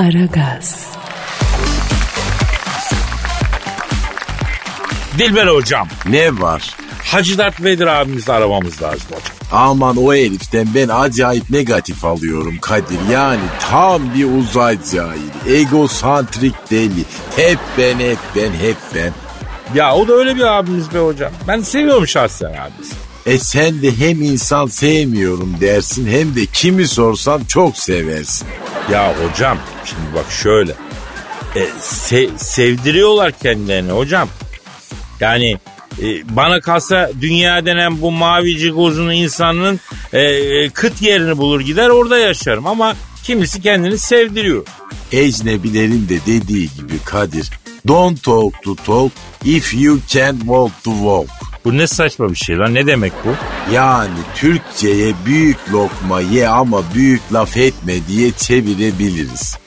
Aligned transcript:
Aragaz. 0.00 0.86
Dilber 5.18 5.46
hocam. 5.46 5.88
Ne 6.08 6.40
var? 6.40 6.74
Hacı 7.04 7.38
Dert 7.38 7.64
Vedir 7.64 7.86
abimizi 7.86 8.32
aramamız 8.32 8.82
lazım 8.82 9.06
hocam. 9.10 9.36
Aman 9.52 9.96
o 9.96 10.14
heriften 10.14 10.68
ben 10.74 10.88
acayip 10.88 11.50
negatif 11.50 12.04
alıyorum 12.04 12.58
Kadir. 12.60 12.98
Yani 13.12 13.40
tam 13.70 14.14
bir 14.14 14.38
uzay 14.38 14.78
cahili. 14.92 15.56
Egosantrik 15.60 16.70
deli. 16.70 17.04
Hep 17.36 17.58
ben 17.78 17.98
hep 17.98 18.18
ben 18.36 18.52
hep 18.52 18.76
ben. 18.94 19.12
Ya 19.74 19.94
o 19.94 20.08
da 20.08 20.12
öyle 20.12 20.36
bir 20.36 20.58
abimiz 20.58 20.94
be 20.94 20.98
hocam. 20.98 21.32
Ben 21.48 21.60
seviyorum 21.60 22.06
şahsen 22.06 22.46
abimizi. 22.52 23.09
E 23.30 23.38
sen 23.38 23.82
de 23.82 23.98
hem 23.98 24.22
insan 24.22 24.66
sevmiyorum 24.66 25.56
dersin 25.60 26.06
hem 26.06 26.36
de 26.36 26.46
kimi 26.46 26.88
sorsam 26.88 27.44
çok 27.44 27.76
seversin. 27.76 28.48
Ya 28.92 29.14
hocam 29.14 29.58
şimdi 29.84 30.14
bak 30.14 30.26
şöyle. 30.42 30.72
E, 31.56 31.60
se- 31.80 32.38
sevdiriyorlar 32.38 33.32
kendilerini 33.32 33.90
hocam. 33.92 34.28
Yani 35.20 35.58
e, 36.02 36.36
bana 36.36 36.60
kalsa 36.60 37.10
dünya 37.20 37.66
denen 37.66 38.02
bu 38.02 38.10
mavici 38.10 38.70
gozunu 38.70 39.12
insanın 39.12 39.80
e, 40.12 40.20
e, 40.20 40.70
kıt 40.70 41.02
yerini 41.02 41.38
bulur 41.38 41.60
gider 41.60 41.88
orada 41.88 42.18
yaşarım. 42.18 42.66
Ama 42.66 42.96
kimisi 43.24 43.62
kendini 43.62 43.98
sevdiriyor. 43.98 44.66
Ecnebilerin 45.12 46.08
de 46.08 46.18
dediği 46.26 46.68
gibi 46.76 46.98
Kadir. 47.04 47.50
Don't 47.88 48.22
talk 48.22 48.62
to 48.62 48.74
talk 48.74 49.12
if 49.44 49.74
you 49.74 49.98
can 50.08 50.38
walk 50.38 50.84
to 50.84 50.90
walk. 50.90 51.49
Bu 51.64 51.78
ne 51.78 51.86
saçma 51.86 52.30
bir 52.30 52.36
şey 52.36 52.58
lan 52.58 52.74
ne 52.74 52.86
demek 52.86 53.12
bu? 53.24 53.34
Yani 53.74 54.10
Türkçe'ye 54.36 55.14
büyük 55.26 55.72
lokma 55.72 56.20
ye 56.20 56.48
ama 56.48 56.82
büyük 56.94 57.20
laf 57.32 57.56
etme 57.56 57.94
diye 58.08 58.32
çevirebiliriz. 58.32 59.58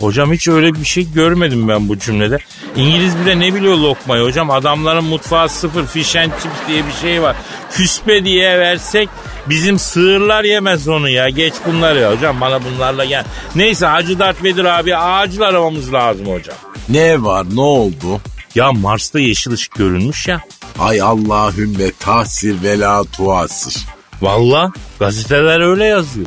Hocam 0.00 0.32
hiç 0.32 0.48
öyle 0.48 0.74
bir 0.74 0.84
şey 0.84 1.12
görmedim 1.12 1.68
ben 1.68 1.88
bu 1.88 1.98
cümlede. 1.98 2.38
İngiliz 2.76 3.18
bile 3.18 3.40
ne 3.40 3.54
biliyor 3.54 3.76
lokmayı 3.76 4.24
hocam? 4.24 4.50
Adamların 4.50 5.04
mutfağı 5.04 5.48
sıfır 5.48 5.86
fish 5.86 6.16
and 6.16 6.30
chips 6.42 6.68
diye 6.68 6.86
bir 6.86 6.92
şey 6.92 7.22
var. 7.22 7.36
Küspe 7.72 8.24
diye 8.24 8.58
versek 8.58 9.08
bizim 9.48 9.78
sığırlar 9.78 10.44
yemez 10.44 10.88
onu 10.88 11.08
ya. 11.08 11.28
Geç 11.28 11.54
bunları 11.66 11.98
ya 12.00 12.12
hocam 12.12 12.40
bana 12.40 12.60
bunlarla 12.64 13.04
gel. 13.04 13.24
Neyse 13.54 13.86
Hacı 13.86 14.18
Dert 14.18 14.44
Vedir 14.44 14.64
abi 14.64 14.96
acil 14.96 15.42
aramamız 15.42 15.92
lazım 15.92 16.26
hocam. 16.26 16.56
Ne 16.88 17.22
var 17.22 17.46
ne 17.54 17.60
oldu? 17.60 18.20
Ya 18.54 18.72
Mars'ta 18.72 19.20
yeşil 19.20 19.52
ışık 19.52 19.74
görünmüş 19.74 20.28
ya. 20.28 20.40
Ay 20.78 21.02
Allahümme 21.02 21.92
tahsir 22.00 22.62
ve 22.62 22.78
la 22.78 23.04
tuasir. 23.04 23.86
Valla 24.22 24.72
gazeteler 25.00 25.60
öyle 25.70 25.84
yazıyor. 25.84 26.26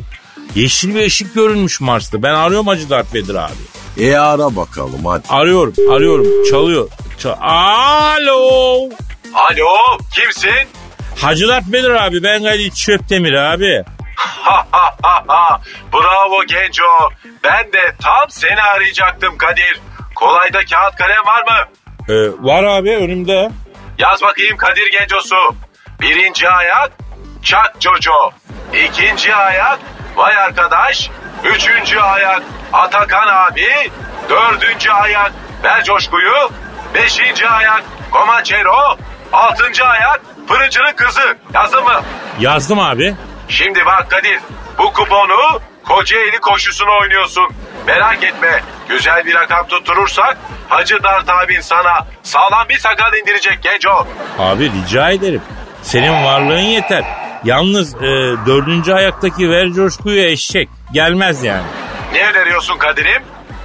Yeşil 0.54 0.94
bir 0.94 1.06
ışık 1.06 1.34
görünmüş 1.34 1.80
Mars'ta. 1.80 2.22
Ben 2.22 2.34
arıyorum 2.34 2.66
Hacı 2.66 2.90
Dert 2.90 3.14
Vedir 3.14 3.34
abi. 3.34 4.04
E 4.04 4.16
ara 4.16 4.56
bakalım 4.56 5.04
hadi. 5.06 5.22
Arıyorum, 5.28 5.74
arıyorum. 5.92 6.26
Çalıyor. 6.50 6.88
Çal- 7.18 7.36
Alo. 7.40 8.88
Alo 9.34 9.98
kimsin? 10.14 10.68
Hacı 11.20 11.48
Dert 11.48 11.72
Vedir 11.72 11.90
abi. 11.90 12.22
Ben 12.22 12.42
Kadir 12.44 12.70
Çöptemir 12.70 13.32
abi. 13.32 13.84
Bravo 15.92 16.44
Genco. 16.48 17.10
Ben 17.44 17.64
de 17.72 17.94
tam 18.02 18.30
seni 18.30 18.62
arayacaktım 18.62 19.38
Kadir. 19.38 19.80
Kolayda 20.14 20.58
kağıt 20.64 20.96
kalem 20.96 21.26
var 21.26 21.42
mı? 21.42 21.68
Ee, 22.08 22.44
var 22.46 22.64
abi 22.64 22.90
önümde. 22.90 23.50
Yaz 23.98 24.22
bakayım 24.22 24.56
Kadir 24.56 24.90
Gencosu. 24.92 25.36
Birinci 26.00 26.48
ayak 26.48 26.90
Çak 27.42 27.74
Jojo. 27.80 28.30
İkinci 28.72 29.34
ayak 29.34 29.78
Vay 30.16 30.38
arkadaş. 30.38 31.10
Üçüncü 31.44 31.98
ayak 31.98 32.42
Atakan 32.72 33.28
abi. 33.28 33.90
Dördüncü 34.28 34.90
ayak 34.90 35.32
Ver 35.64 35.84
coşkuyu. 35.84 36.50
Beşinci 36.94 37.48
ayak 37.48 37.82
Comanchero. 38.12 38.96
Altıncı 39.32 39.84
ayak 39.84 40.20
Fırıncının 40.48 40.92
kızı. 40.92 41.36
Yazdın 41.54 41.84
mı? 41.84 42.02
Yazdım 42.40 42.78
abi. 42.78 43.14
Şimdi 43.48 43.86
bak 43.86 44.10
Kadir 44.10 44.40
bu 44.78 44.92
kuponu 44.92 45.60
Kocaeli 45.88 46.38
koşusunu 46.40 46.98
oynuyorsun. 47.00 47.48
Merak 47.86 48.22
etme 48.24 48.62
güzel 48.88 49.26
bir 49.26 49.34
rakam 49.34 49.66
tutturursak 49.66 50.38
Hacı 50.68 51.02
Dert 51.02 51.28
abin 51.28 51.60
sana 51.60 52.06
sağlam 52.22 52.68
bir 52.68 52.78
sakal 52.78 53.14
indirecek 53.14 53.62
Genco. 53.62 54.06
Abi 54.38 54.70
rica 54.72 55.10
ederim. 55.10 55.42
Senin 55.82 56.24
varlığın 56.24 56.58
yeter. 56.58 57.04
Yalnız 57.44 57.94
e, 57.94 58.00
dördüncü 58.46 58.92
ayaktaki 58.92 59.50
ver 59.50 59.68
coşkuyu 59.68 60.22
eşek. 60.24 60.68
Gelmez 60.92 61.44
yani. 61.44 61.66
Ne 62.12 62.26
öneriyorsun 62.30 62.78
Kadir'im? 62.78 63.22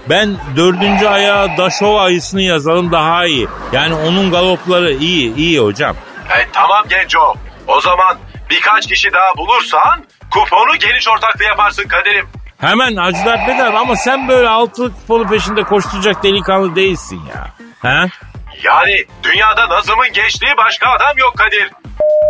Ben 0.10 0.38
dördüncü 0.56 1.08
ayağa 1.08 1.58
Daşova 1.58 2.02
ayısını 2.04 2.42
yazalım 2.42 2.92
daha 2.92 3.26
iyi. 3.26 3.48
Yani 3.72 3.94
onun 3.94 4.32
galopları 4.32 4.94
iyi, 4.94 5.36
iyi 5.36 5.60
hocam. 5.60 5.96
E, 6.30 6.48
tamam 6.54 6.84
Genco. 6.90 7.34
O 7.68 7.82
zaman 7.82 8.18
birkaç 8.50 8.88
kişi 8.88 9.14
daha 9.14 9.38
bulursan 9.38 10.06
kuponu 10.32 10.76
geniş 10.80 11.08
ortaklı 11.08 11.44
yaparsın 11.44 11.88
Kadir'im. 11.88 12.28
Hemen 12.64 12.96
Dert 12.96 13.48
Vedir 13.48 13.74
ama 13.74 13.96
sen 13.96 14.28
böyle 14.28 14.50
altılık 14.50 14.96
kuponu 14.96 15.28
peşinde 15.28 15.64
koşturacak 15.64 16.24
delikanlı 16.24 16.76
değilsin 16.76 17.22
ya. 17.36 17.48
He? 17.82 18.10
Yani 18.64 19.06
dünyada 19.24 19.70
Nazım'ın 19.70 20.14
geçtiği 20.14 20.58
başka 20.58 20.90
adam 20.90 21.18
yok 21.18 21.38
Kadir. 21.38 21.72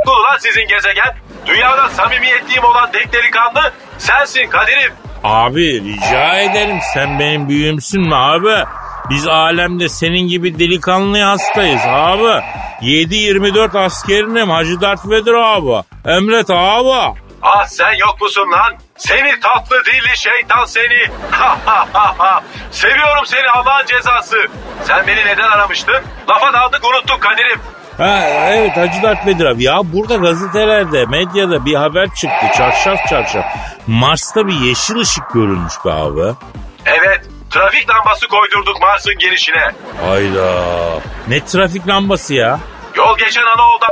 Ulan 0.08 0.38
sizin 0.40 0.68
gezegen. 0.68 1.16
Dünyada 1.46 1.90
samimiyetliyim 1.90 2.64
olan 2.64 2.92
tek 2.92 3.14
delikanlı 3.14 3.72
sensin 3.98 4.50
Kadir'im. 4.50 4.94
Abi 5.24 5.84
rica 5.84 6.40
ederim 6.40 6.80
sen 6.94 7.20
benim 7.20 7.50
büyüğümsün 7.50 8.02
mü 8.02 8.16
abi? 8.16 8.66
Biz 9.10 9.28
alemde 9.28 9.90
senin 9.90 10.28
gibi 10.28 10.60
delikanlı 10.60 11.22
hastayız 11.22 11.82
abi. 11.88 12.44
7-24 12.82 13.80
askerinim 13.80 14.50
Hacı 14.50 14.82
Dert 14.82 15.10
Vedir 15.10 15.34
abi. 15.34 15.84
Emret 16.06 16.50
abi. 16.50 17.20
Ah 17.42 17.66
sen 17.66 17.94
yok 17.94 18.22
musun 18.22 18.52
lan? 18.52 18.74
Seni 19.08 19.40
tatlı 19.40 19.86
dilli 19.86 20.18
şeytan 20.18 20.66
seni. 20.66 21.08
Seviyorum 22.72 23.26
seni 23.26 23.50
Allah'ın 23.50 23.86
cezası. 23.86 24.38
Sen 24.84 25.08
beni 25.08 25.26
neden 25.26 25.48
aramıştın? 25.52 26.04
Lafa 26.30 26.54
daldık 26.54 26.86
unuttuk 26.86 27.22
Kadir'im. 27.22 27.60
Ha, 27.98 28.20
evet 28.28 28.78
Hacı 28.78 29.02
Dert 29.02 29.28
Vedir 29.28 29.46
abi. 29.46 29.64
Ya 29.64 29.80
burada 29.84 30.16
gazetelerde, 30.16 31.06
medyada 31.06 31.66
bir 31.66 31.76
haber 31.76 32.08
çıktı. 32.08 32.46
Çarşaf 32.58 32.98
çarşaf. 33.10 33.46
Mars'ta 33.88 34.48
bir 34.48 34.54
yeşil 34.54 34.96
ışık 34.96 35.34
görülmüş 35.34 35.74
be 35.86 35.92
abi. 35.92 36.36
Evet 36.86 37.22
trafik 37.50 37.90
lambası 37.90 38.28
koydurduk 38.28 38.82
Mars'ın 38.82 39.18
girişine. 39.20 39.72
Hayda. 40.06 40.54
Ne 41.28 41.46
trafik 41.46 41.88
lambası 41.88 42.34
ya? 42.34 42.60
Yol 42.96 43.18
geçen 43.18 43.44
Anaol'da 43.44 43.88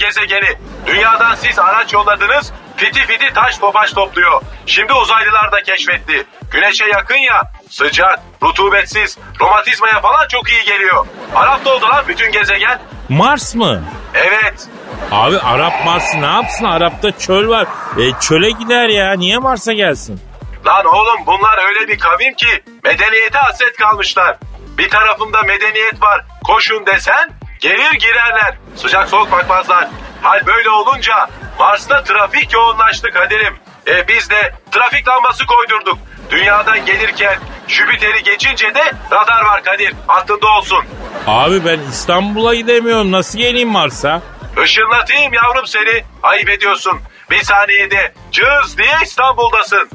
gezegeni. 0.00 0.58
Dünyadan 0.86 1.34
siz 1.34 1.58
araç 1.58 1.92
yolladınız. 1.92 2.52
Fiti 2.80 3.00
fiti 3.06 3.32
taş 3.34 3.58
topaş 3.58 3.92
topluyor. 3.92 4.42
Şimdi 4.66 4.92
uzaylılar 4.92 5.52
da 5.52 5.62
keşfetti. 5.62 6.26
Güneşe 6.50 6.84
yakın 6.86 7.16
ya 7.16 7.42
sıcak, 7.70 8.20
rutubetsiz, 8.42 9.18
romatizmaya 9.40 10.00
falan 10.00 10.28
çok 10.28 10.50
iyi 10.50 10.64
geliyor. 10.64 11.06
Arap 11.34 11.66
oldu 11.66 11.84
lan 11.88 12.04
bütün 12.08 12.32
gezegen. 12.32 12.78
Mars 13.08 13.54
mı? 13.54 13.84
Evet. 14.14 14.68
Abi 15.10 15.38
Arap 15.38 15.72
Mars'ı 15.84 16.20
ne 16.22 16.26
yapsın? 16.26 16.64
Arap'ta 16.64 17.18
çöl 17.18 17.48
var. 17.48 17.66
E, 17.98 18.20
çöle 18.20 18.50
gider 18.50 18.88
ya. 18.88 19.12
Niye 19.12 19.38
Mars'a 19.38 19.72
gelsin? 19.72 20.20
Lan 20.66 20.86
oğlum 20.86 21.26
bunlar 21.26 21.68
öyle 21.68 21.88
bir 21.88 21.98
kavim 21.98 22.34
ki 22.34 22.62
medeniyete 22.84 23.38
hasret 23.38 23.76
kalmışlar. 23.76 24.36
Bir 24.78 24.90
tarafında 24.90 25.42
medeniyet 25.42 26.02
var. 26.02 26.24
Koşun 26.44 26.86
desen 26.86 27.30
gelir 27.60 27.92
girerler. 27.92 28.54
Sıcak 28.76 29.08
soğuk 29.08 29.32
bakmazlar. 29.32 29.88
Hal 30.22 30.46
böyle 30.46 30.70
olunca 30.70 31.28
Mars'ta 31.58 32.04
trafik 32.04 32.52
yoğunlaştı 32.52 33.10
Kadir'im. 33.10 33.54
E 33.86 34.08
biz 34.08 34.30
de 34.30 34.54
trafik 34.70 35.08
lambası 35.08 35.46
koydurduk. 35.46 35.98
Dünyadan 36.30 36.86
gelirken 36.86 37.38
Jüpiter'i 37.68 38.22
geçince 38.22 38.74
de 38.74 38.92
radar 39.12 39.44
var 39.44 39.62
Kadir. 39.64 39.94
Aklında 40.08 40.48
olsun. 40.48 40.84
Abi 41.26 41.64
ben 41.64 41.78
İstanbul'a 41.78 42.54
gidemiyorum. 42.54 43.12
Nasıl 43.12 43.38
geleyim 43.38 43.68
Mars'a? 43.68 44.22
Işınlatayım 44.64 45.32
yavrum 45.32 45.66
seni. 45.66 46.04
Ayıp 46.22 46.48
ediyorsun. 46.48 47.00
Bir 47.30 47.42
saniyede 47.42 48.12
cız 48.32 48.78
diye 48.78 48.94
İstanbul'dasın. 49.02 49.90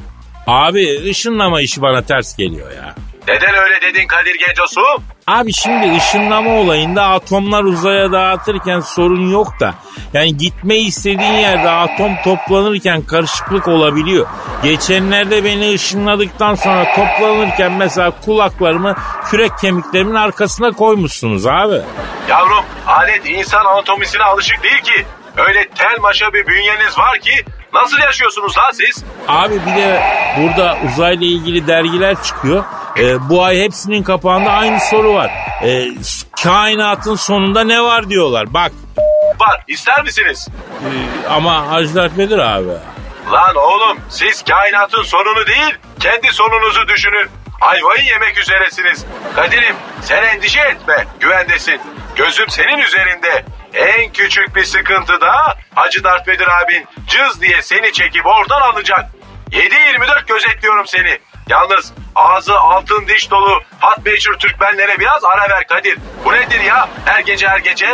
Abi 0.48 1.10
ışınlama 1.10 1.62
işi 1.62 1.82
bana 1.82 2.02
ters 2.02 2.38
geliyor 2.38 2.72
ya. 2.72 2.95
Neden 3.28 3.56
öyle 3.56 3.82
dedin 3.82 4.08
Kadir 4.08 4.36
Gencosu? 4.48 4.82
Abi 5.28 5.54
şimdi 5.54 5.98
ışınlama 5.98 6.52
olayında 6.52 7.04
atomlar 7.04 7.64
uzaya 7.64 8.12
dağıtırken 8.12 8.80
sorun 8.80 9.32
yok 9.32 9.60
da 9.60 9.74
yani 10.14 10.38
gitmeyi 10.38 10.88
istediğin 10.88 11.34
yerde 11.34 11.70
atom 11.70 12.12
toplanırken 12.24 13.02
karışıklık 13.02 13.68
olabiliyor. 13.68 14.28
Geçenlerde 14.64 15.44
beni 15.44 15.74
ışınladıktan 15.74 16.56
sonra 16.56 16.86
toplanırken 16.96 17.72
mesela 17.72 18.12
kulaklarımı 18.26 18.96
kürek 19.26 19.52
kemiklerimin 19.62 20.16
arkasına 20.16 20.72
koymuşsunuz 20.72 21.48
abi. 21.48 21.82
Yavrum 22.30 22.66
alet 22.88 23.30
insan 23.30 23.66
anatomisine 23.66 24.24
alışık 24.24 24.64
değil 24.64 24.82
ki. 24.82 25.06
Öyle 25.38 25.70
tel 25.70 26.00
maşa 26.02 26.34
bir 26.34 26.48
bünyeniz 26.48 26.98
var 26.98 27.20
ki 27.20 27.46
Nasıl 27.76 27.98
yaşıyorsunuz 27.98 28.58
lan 28.58 28.72
siz? 28.72 29.04
Abi 29.28 29.54
bir 29.66 29.76
de 29.82 30.02
burada 30.42 30.78
uzayla 30.88 31.28
ilgili 31.28 31.68
dergiler 31.68 32.24
çıkıyor. 32.24 32.64
Ee, 33.00 33.30
bu 33.30 33.44
ay 33.44 33.60
hepsinin 33.60 34.04
kapağında 34.04 34.50
aynı 34.52 34.80
soru 34.80 35.14
var. 35.14 35.32
Ee, 35.64 35.86
kainatın 36.44 37.16
sonunda 37.16 37.64
ne 37.64 37.82
var 37.82 38.10
diyorlar. 38.10 38.54
Bak 38.54 38.72
Var 39.40 39.64
ister 39.68 40.04
misiniz? 40.04 40.48
e, 40.84 40.90
ama 41.30 41.68
Hacı 41.72 41.96
Vedir 42.18 42.38
abi. 42.40 42.68
Lan 43.32 43.56
oğlum 43.56 43.98
siz 44.10 44.44
kainatın 44.44 45.04
sonunu 45.04 45.48
değil 45.48 45.76
kendi 46.00 46.34
sonunuzu 46.34 46.88
düşünün. 46.88 47.28
Ayvayı 47.62 48.04
yemek 48.04 48.38
üzeresiniz. 48.38 49.06
Kadir'im 49.36 49.76
sen 50.02 50.24
endişe 50.24 50.62
etme 50.62 51.06
güvendesin. 51.20 51.82
Gözüm 52.16 52.50
senin 52.50 52.78
üzerinde. 52.78 53.46
En 53.76 54.12
küçük 54.14 54.56
bir 54.56 54.64
sıkıntıda 54.64 55.32
Hacı 55.76 56.04
Dert 56.04 56.28
Vedir 56.28 56.48
abin 56.48 56.86
cız 57.08 57.42
diye 57.42 57.62
seni 57.62 57.94
çekip 57.94 58.26
oradan 58.26 58.62
alacak. 58.62 59.06
7-24 59.52 60.28
gözetliyorum 60.28 60.88
seni. 60.88 61.18
Yalnız 61.50 61.94
ağzı 62.16 62.60
altın 62.60 63.08
diş 63.08 63.32
dolu 63.32 63.62
hot 63.82 64.06
meşhur 64.06 64.34
Türkmenlere 64.34 65.00
biraz 65.00 65.24
ara 65.24 65.50
ver 65.50 65.68
Kadir. 65.68 65.98
Bu 66.26 66.34
nedir 66.34 66.60
ya 66.60 66.90
her 67.06 67.20
gece 67.20 67.48
her 67.48 67.60
gece? 67.60 67.86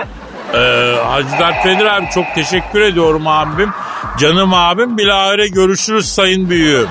Ee, 0.53 0.95
Hacı 1.07 1.39
Dert 1.39 1.65
Vedir 1.65 1.85
abi 1.85 2.09
çok 2.13 2.35
teşekkür 2.35 2.81
ediyorum 2.81 3.27
abim. 3.27 3.73
Canım 4.19 4.53
abim 4.53 4.97
bilahare 4.97 5.47
görüşürüz 5.47 6.15
sayın 6.15 6.49
büyüğüm. 6.49 6.89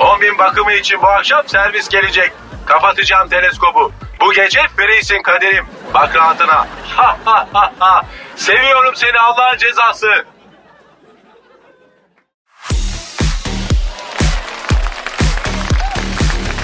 10 0.00 0.20
bin 0.20 0.38
bakımı 0.38 0.72
için 0.72 1.02
bu 1.02 1.06
akşam 1.06 1.48
servis 1.48 1.88
gelecek. 1.88 2.32
Kapatacağım 2.66 3.28
teleskobu. 3.28 3.92
Bu 4.20 4.32
gece 4.32 4.60
freesin 4.76 5.22
kaderim. 5.22 5.66
Bak 5.94 6.16
rahatına. 6.16 6.66
Ha 6.96 7.18
ha 7.24 7.48
ha 7.52 7.72
ha. 7.78 8.02
Seviyorum 8.36 8.94
seni 8.96 9.18
Allah'ın 9.18 9.58
cezası. 9.58 10.06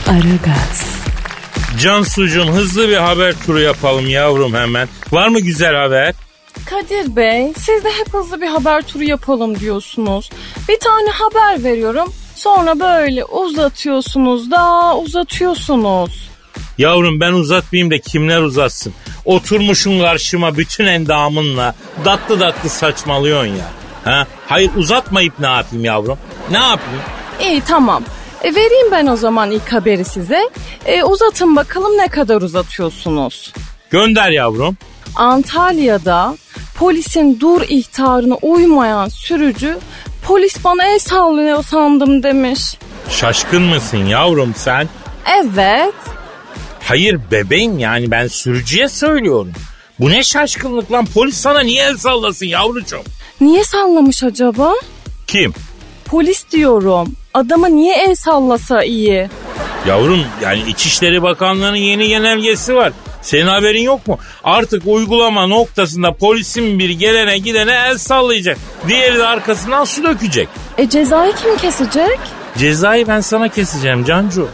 Aragaz, 0.08 1.02
Can 1.80 2.02
sucum 2.02 2.48
hızlı 2.48 2.88
bir 2.88 2.96
haber 2.96 3.34
turu 3.46 3.60
yapalım 3.60 4.06
yavrum 4.06 4.54
hemen. 4.54 4.88
Var 5.12 5.28
mı 5.28 5.40
güzel 5.40 5.74
haber? 5.74 6.14
Kadir 6.70 7.16
Bey, 7.16 7.52
siz 7.56 7.84
de 7.84 7.88
hep 7.88 8.14
hızlı 8.14 8.40
bir 8.40 8.46
haber 8.46 8.82
turu 8.82 9.04
yapalım 9.04 9.60
diyorsunuz. 9.60 10.30
Bir 10.68 10.80
tane 10.80 11.10
haber 11.10 11.64
veriyorum, 11.64 12.12
sonra 12.46 12.80
böyle 12.80 13.24
uzatıyorsunuz 13.24 14.50
da 14.50 14.96
uzatıyorsunuz. 14.96 16.30
Yavrum 16.78 17.20
ben 17.20 17.32
uzatmayayım 17.32 17.90
da 17.90 17.98
kimler 17.98 18.40
uzatsın. 18.40 18.92
Oturmuşun 19.24 20.00
karşıma 20.00 20.56
bütün 20.56 20.86
endamınla 20.86 21.74
datlı 22.04 22.40
datlı 22.40 22.68
saçmalıyorsun 22.68 23.52
ya. 23.52 23.64
Ha? 24.04 24.26
Hayır 24.48 24.70
uzatmayıp 24.76 25.40
ne 25.40 25.46
yapayım 25.46 25.84
yavrum? 25.84 26.18
Ne 26.50 26.58
yapayım? 26.58 27.02
İyi 27.40 27.60
tamam. 27.60 28.02
E, 28.42 28.54
vereyim 28.54 28.90
ben 28.92 29.06
o 29.06 29.16
zaman 29.16 29.50
ilk 29.50 29.72
haberi 29.72 30.04
size. 30.04 30.50
E, 30.84 31.02
uzatın 31.02 31.56
bakalım 31.56 31.98
ne 31.98 32.08
kadar 32.08 32.42
uzatıyorsunuz. 32.42 33.52
Gönder 33.90 34.30
yavrum. 34.30 34.76
Antalya'da 35.16 36.36
polisin 36.78 37.40
dur 37.40 37.62
ihtarına 37.68 38.34
uymayan 38.34 39.08
sürücü 39.08 39.78
polis 40.26 40.64
bana 40.64 40.86
el 40.86 40.98
sallıyor 40.98 41.64
sandım 41.64 42.22
demiş. 42.22 42.60
Şaşkın 43.10 43.62
mısın 43.62 44.06
yavrum 44.06 44.54
sen? 44.56 44.88
Evet. 45.42 45.94
Hayır 46.84 47.20
bebeğim 47.30 47.78
yani 47.78 48.10
ben 48.10 48.26
sürücüye 48.26 48.88
söylüyorum. 48.88 49.52
Bu 50.00 50.10
ne 50.10 50.22
şaşkınlık 50.22 50.92
lan 50.92 51.06
polis 51.14 51.36
sana 51.36 51.60
niye 51.60 51.84
el 51.84 51.96
sallasın 51.96 52.46
yavrucuğum? 52.46 53.02
Niye 53.40 53.64
sallamış 53.64 54.22
acaba? 54.22 54.72
Kim? 55.26 55.54
Polis 56.04 56.44
diyorum. 56.50 57.12
Adama 57.34 57.68
niye 57.68 57.96
el 57.96 58.14
sallasa 58.14 58.82
iyi? 58.84 59.28
Yavrum 59.88 60.24
yani 60.42 60.62
İçişleri 60.68 61.22
Bakanlığı'nın 61.22 61.76
yeni 61.76 62.08
genelgesi 62.08 62.74
var. 62.74 62.92
Senin 63.26 63.46
haberin 63.46 63.82
yok 63.82 64.06
mu? 64.06 64.18
Artık 64.44 64.82
uygulama 64.86 65.46
noktasında 65.46 66.12
polisin 66.12 66.78
bir 66.78 66.90
gelene 66.90 67.38
gidene 67.38 67.72
el 67.88 67.98
sallayacak. 67.98 68.58
Diğeri 68.88 69.18
de 69.18 69.26
arkasından 69.26 69.84
su 69.84 70.02
dökecek. 70.04 70.48
E 70.78 70.88
cezayı 70.88 71.32
kim 71.32 71.56
kesecek? 71.56 72.18
Cezayı 72.58 73.08
ben 73.08 73.20
sana 73.20 73.48
keseceğim 73.48 74.04
Cancu. 74.04 74.48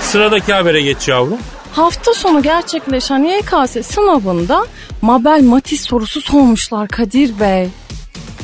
Sıradaki 0.00 0.52
habere 0.52 0.80
geç 0.80 1.08
yavrum. 1.08 1.38
Hafta 1.72 2.14
sonu 2.14 2.42
gerçekleşen 2.42 3.24
YKS 3.24 3.86
sınavında 3.86 4.66
Mabel 5.02 5.42
Matiz 5.42 5.80
sorusu 5.80 6.20
sormuşlar 6.20 6.88
Kadir 6.88 7.40
Bey. 7.40 7.68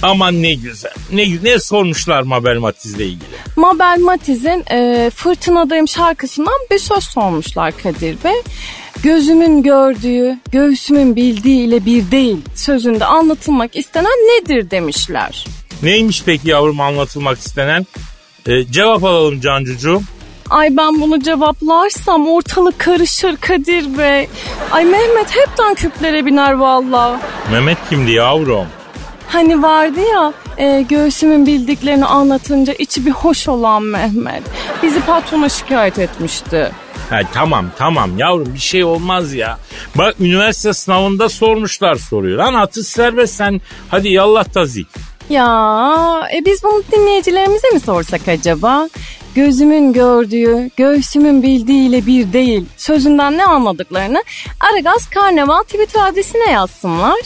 Aman 0.02 0.42
ne 0.42 0.54
güzel. 0.54 0.92
Ne, 1.12 1.24
ne 1.42 1.58
sormuşlar 1.58 2.22
Mabel 2.22 2.56
Matiz'le 2.58 3.00
ilgili. 3.00 3.36
Mabel 3.56 4.00
Matiz'in 4.00 4.64
e, 4.70 5.10
Fırtınadayım 5.14 5.88
şarkısından 5.88 6.58
bir 6.70 6.78
söz 6.78 7.04
sormuşlar 7.04 7.72
Kadir 7.82 8.16
Bey. 8.24 8.42
Gözümün 9.02 9.62
gördüğü, 9.62 10.38
göğsümün 10.52 11.16
bildiği 11.16 11.66
ile 11.68 11.84
bir 11.84 12.10
değil 12.10 12.36
sözünde 12.54 13.04
anlatılmak 13.04 13.76
istenen 13.76 14.06
nedir 14.06 14.70
demişler. 14.70 15.44
Neymiş 15.82 16.22
peki 16.26 16.50
yavrum 16.50 16.80
anlatılmak 16.80 17.38
istenen? 17.38 17.86
Ee, 18.46 18.64
cevap 18.64 19.04
alalım 19.04 19.40
Cancucuğum. 19.40 20.02
Ay 20.50 20.76
ben 20.76 21.00
bunu 21.00 21.22
cevaplarsam 21.22 22.28
ortalık 22.28 22.78
karışır 22.78 23.36
Kadir 23.36 23.98
Bey. 23.98 24.28
Ay 24.72 24.84
Mehmet 24.84 25.36
hepten 25.36 25.74
küplere 25.74 26.26
biner 26.26 26.52
valla. 26.52 27.20
Mehmet 27.52 27.78
kimdi 27.90 28.12
yavrum? 28.12 28.66
Hani 29.28 29.62
vardı 29.62 30.00
ya 30.12 30.32
e, 30.58 30.82
göğsümün 30.82 31.46
bildiklerini 31.46 32.06
anlatınca 32.06 32.72
içi 32.72 33.06
bir 33.06 33.10
hoş 33.10 33.48
olan 33.48 33.82
Mehmet. 33.82 34.42
Bizi 34.82 35.00
patrona 35.00 35.48
şikayet 35.48 35.98
etmişti. 35.98 36.72
Ha, 37.10 37.20
tamam 37.34 37.66
tamam 37.78 38.18
yavrum 38.18 38.54
bir 38.54 38.58
şey 38.58 38.84
olmaz 38.84 39.34
ya. 39.34 39.58
Bak 39.94 40.14
üniversite 40.20 40.72
sınavında 40.72 41.28
sormuşlar 41.28 41.94
soruyor. 41.96 42.38
Lan 42.38 42.54
atış 42.54 42.86
serbest 42.86 43.34
sen 43.34 43.60
hadi 43.88 44.08
yallah 44.08 44.44
tazik. 44.44 44.88
Ya 45.30 46.28
e 46.34 46.44
biz 46.44 46.62
bunu 46.62 46.82
dinleyicilerimize 46.92 47.68
mi 47.70 47.80
sorsak 47.80 48.28
acaba? 48.28 48.88
Gözümün 49.34 49.92
gördüğü, 49.92 50.70
göğsümün 50.76 51.42
bildiğiyle 51.42 52.06
bir 52.06 52.32
değil. 52.32 52.64
Sözünden 52.76 53.38
ne 53.38 53.44
anladıklarını 53.44 54.22
Aragaz 54.60 55.10
Karnaval 55.10 55.62
Twitter 55.62 56.08
adresine 56.08 56.52
yazsınlar. 56.52 57.20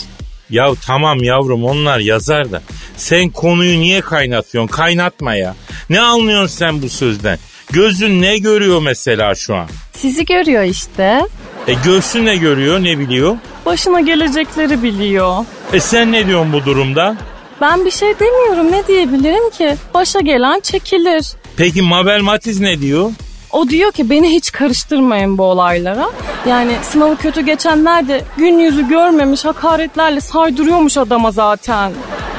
Ya 0.50 0.72
tamam 0.86 1.22
yavrum 1.22 1.64
onlar 1.64 1.98
yazar 1.98 2.52
da 2.52 2.62
sen 2.96 3.28
konuyu 3.30 3.78
niye 3.80 4.00
kaynatıyorsun? 4.00 4.68
Kaynatma 4.68 5.34
ya. 5.34 5.54
Ne 5.90 6.00
anlıyorsun 6.00 6.56
sen 6.56 6.82
bu 6.82 6.88
sözden? 6.88 7.38
Gözün 7.72 8.22
ne 8.22 8.38
görüyor 8.38 8.82
mesela 8.82 9.34
şu 9.34 9.54
an? 9.56 9.66
Sizi 9.92 10.24
görüyor 10.24 10.62
işte. 10.62 11.20
E 11.68 11.72
göğsün 11.84 12.26
ne 12.26 12.36
görüyor 12.36 12.84
ne 12.84 12.98
biliyor? 12.98 13.36
Başına 13.66 14.00
gelecekleri 14.00 14.82
biliyor. 14.82 15.44
E 15.72 15.80
sen 15.80 16.12
ne 16.12 16.26
diyorsun 16.26 16.52
bu 16.52 16.64
durumda? 16.64 17.16
Ben 17.60 17.84
bir 17.84 17.90
şey 17.90 18.08
demiyorum 18.20 18.72
ne 18.72 18.86
diyebilirim 18.86 19.50
ki? 19.50 19.76
Başa 19.94 20.20
gelen 20.20 20.60
çekilir. 20.60 21.26
Peki 21.56 21.82
Mabel 21.82 22.20
Matiz 22.20 22.60
ne 22.60 22.80
diyor? 22.80 23.10
O 23.52 23.68
diyor 23.68 23.92
ki 23.92 24.10
beni 24.10 24.28
hiç 24.30 24.52
karıştırmayın 24.52 25.38
bu 25.38 25.42
olaylara. 25.44 26.10
Yani 26.48 26.72
sınavı 26.82 27.16
kötü 27.16 27.40
geçenler 27.40 28.08
de 28.08 28.24
gün 28.36 28.58
yüzü 28.58 28.88
görmemiş 28.88 29.44
hakaretlerle 29.44 30.20
saydırıyormuş 30.20 30.96
adama 30.96 31.30
zaten. 31.30 31.92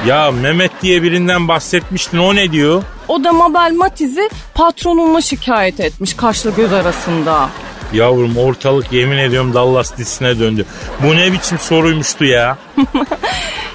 Ya 0.06 0.30
Mehmet 0.30 0.70
diye 0.82 1.02
birinden 1.02 1.48
bahsetmiştin 1.48 2.18
o 2.18 2.34
ne 2.36 2.52
diyor? 2.52 2.82
O 3.08 3.24
da 3.24 3.32
Mabel 3.32 3.72
Matiz'i 3.76 4.28
patronuna 4.54 5.20
şikayet 5.20 5.80
etmiş 5.80 6.14
kaşla 6.14 6.50
göz 6.50 6.72
arasında. 6.72 7.48
Yavrum 7.92 8.36
ortalık 8.36 8.92
yemin 8.92 9.18
ediyorum 9.18 9.54
Dallas 9.54 9.96
dizisine 9.98 10.38
döndü. 10.38 10.66
Bu 11.02 11.16
ne 11.16 11.32
biçim 11.32 11.58
soruymuştu 11.58 12.24
ya? 12.24 12.58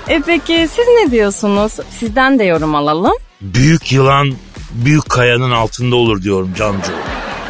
E 0.09 0.19
peki 0.25 0.67
siz 0.71 0.85
ne 0.87 1.11
diyorsunuz? 1.11 1.73
Sizden 1.99 2.39
de 2.39 2.43
yorum 2.43 2.75
alalım. 2.75 3.13
Büyük 3.41 3.91
yılan 3.91 4.33
büyük 4.71 5.09
kayanın 5.09 5.51
altında 5.51 5.95
olur 5.95 6.21
diyorum 6.23 6.53
Cancu. 6.57 6.91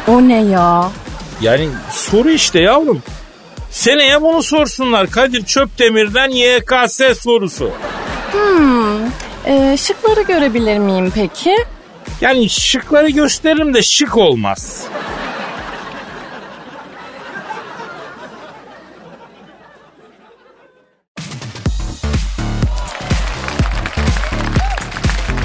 O 0.08 0.28
ne 0.28 0.42
ya? 0.44 0.90
Yani 1.40 1.68
soru 1.90 2.30
işte 2.30 2.60
yavrum. 2.60 3.02
Seneye 3.70 4.22
bunu 4.22 4.42
sorsunlar. 4.42 5.10
Kadir 5.10 5.44
Çöpdemir'den 5.44 6.28
YKS 6.30 7.00
sorusu. 7.22 7.70
E, 9.46 9.76
şıkları 9.76 10.22
görebilir 10.22 10.78
miyim 10.78 11.12
peki? 11.14 11.56
Yani 12.20 12.48
şıkları 12.48 13.08
gösteririm 13.10 13.74
de 13.74 13.82
şık 13.82 14.16
olmaz. 14.16 14.84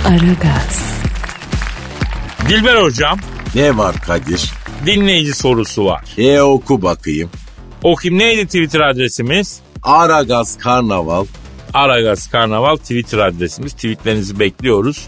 Aragaz, 0.07 0.83
Dilber 2.49 2.75
hocam 2.75 3.19
Ne 3.55 3.77
var 3.77 3.95
Kadir? 4.01 4.51
dinleyici 4.85 5.33
sorusu 5.33 5.85
var. 5.85 6.03
E 6.17 6.41
oku 6.41 6.81
bakayım. 6.81 7.29
O 7.83 7.95
kim 7.95 8.17
neydi 8.17 8.45
Twitter 8.45 8.79
adresimiz? 8.79 9.59
Aragaz 9.83 10.57
Karnaval. 10.57 11.25
Aragaz 11.73 12.31
Karnaval 12.31 12.75
Twitter 12.77 13.17
adresimiz. 13.17 13.73
Tweetlerinizi 13.73 14.39
bekliyoruz. 14.39 15.05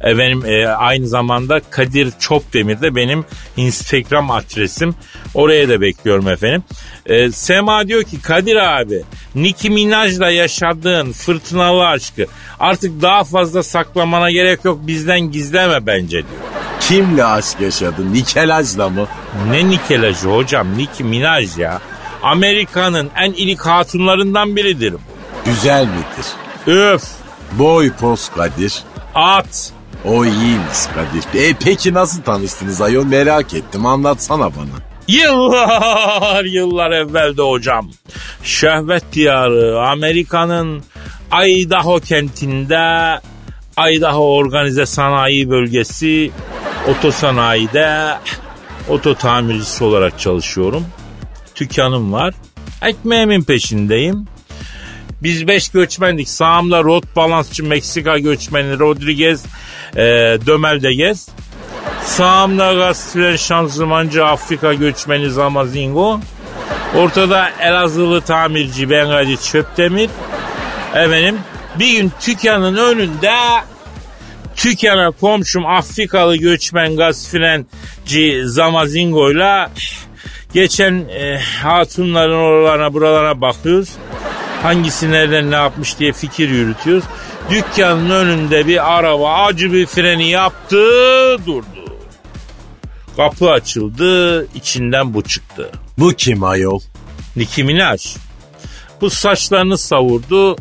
Efendim 0.00 0.42
e, 0.46 0.66
aynı 0.68 1.08
zamanda 1.08 1.60
Kadir 1.70 2.12
Çopdemir 2.18 2.80
de 2.80 2.94
benim 2.96 3.24
Instagram 3.56 4.30
adresim. 4.30 4.94
Oraya 5.34 5.68
da 5.68 5.80
bekliyorum 5.80 6.28
efendim. 6.28 6.62
E, 7.06 7.30
Sema 7.32 7.88
diyor 7.88 8.02
ki 8.02 8.22
Kadir 8.22 8.56
abi 8.56 9.02
Nicki 9.34 9.70
Minaj'la 9.70 10.30
yaşadığın 10.30 11.12
fırtınalı 11.12 11.86
aşkı 11.88 12.26
artık 12.60 13.02
daha 13.02 13.24
fazla 13.24 13.62
saklamana 13.62 14.30
gerek 14.30 14.64
yok 14.64 14.78
bizden 14.86 15.20
gizleme 15.20 15.86
bence 15.86 16.10
diyor. 16.16 16.40
Kimle 16.80 17.24
aşk 17.24 17.60
yaşadın? 17.60 18.14
Nikelaj'la 18.14 18.88
mı? 18.88 19.06
Ne 19.50 19.68
nikelajı 19.68 20.28
hocam 20.28 20.78
Nicki 20.78 21.04
Minaj 21.04 21.58
ya. 21.58 21.80
Amerika'nın 22.22 23.10
en 23.16 23.32
ilik 23.32 23.60
hatunlarından 23.60 24.56
biridir. 24.56 24.94
Güzel 25.44 25.84
midir? 25.86 26.26
Öf, 26.66 27.02
Boy 27.52 27.92
poz 27.92 28.28
Kadir. 28.36 28.74
at. 29.14 29.72
O 30.04 30.24
iyiymiş 30.24 30.78
Kadir. 30.94 31.48
E 31.48 31.54
peki 31.64 31.94
nasıl 31.94 32.22
tanıştınız 32.22 32.80
ayol 32.80 33.04
merak 33.04 33.54
ettim 33.54 33.86
anlatsana 33.86 34.56
bana. 34.56 34.90
Yıllar 35.08 36.44
yıllar 36.44 36.90
evvelde 36.90 37.42
hocam. 37.42 37.90
Şehvet 38.42 39.12
diyarı 39.12 39.80
Amerika'nın 39.80 40.82
Idaho 41.46 42.00
kentinde 42.00 43.18
Idaho 43.90 44.36
Organize 44.36 44.86
Sanayi 44.86 45.50
Bölgesi 45.50 46.30
otosanayide 46.88 48.16
oto 48.88 49.14
tamircisi 49.14 49.84
olarak 49.84 50.18
çalışıyorum. 50.18 50.86
Dükkanım 51.60 52.12
var. 52.12 52.34
Ekmeğimin 52.82 53.42
peşindeyim. 53.42 54.26
Biz 55.22 55.46
beş 55.46 55.68
göçmendik. 55.68 56.28
Sağımda 56.28 56.84
rot 56.84 57.16
balansçı 57.16 57.64
Meksika 57.64 58.18
göçmeni 58.18 58.78
Rodriguez 58.78 59.44
e, 59.96 60.02
Dömeldegez. 60.46 61.28
Sağımda 62.04 62.74
gazetelen 62.74 63.36
şanzımancı 63.36 64.24
Afrika 64.24 64.74
göçmeni 64.74 65.30
Zamazingo. 65.30 66.20
Ortada 66.96 67.50
Elazığlı 67.60 68.20
tamirci 68.20 68.90
Bengadi 68.90 69.42
Çöptemir. 69.42 70.10
Efendim 70.94 71.38
bir 71.78 71.92
gün 71.92 72.12
dükkanın 72.26 72.76
önünde 72.76 73.32
Tükana 74.56 75.10
komşum 75.10 75.66
Afrikalı 75.66 76.36
göçmen 76.36 76.96
gazfrenci 76.96 78.42
Zamazingo'yla 78.44 79.70
geçen 80.54 81.08
e, 81.08 81.38
hatunların 81.62 82.36
oralarına 82.36 82.94
buralara 82.94 83.40
bakıyoruz. 83.40 83.88
Hangisi 84.62 85.10
nereden 85.10 85.50
ne 85.50 85.54
yapmış 85.54 85.98
diye 85.98 86.12
fikir 86.12 86.48
yürütüyoruz. 86.48 87.04
Dükkanın 87.50 88.10
önünde 88.10 88.66
bir 88.66 88.98
araba 88.98 89.34
acı 89.34 89.72
bir 89.72 89.86
freni 89.86 90.28
yaptı 90.28 90.76
durdu. 91.46 91.96
Kapı 93.16 93.50
açıldı 93.50 94.46
içinden 94.54 95.14
bu 95.14 95.22
çıktı. 95.22 95.70
Bu 95.98 96.12
kim 96.12 96.44
ayol? 96.44 96.80
Nicki 97.36 97.64
Minaj. 97.64 98.16
Bu 99.00 99.10
saçlarını 99.10 99.78
savurdu. 99.78 100.56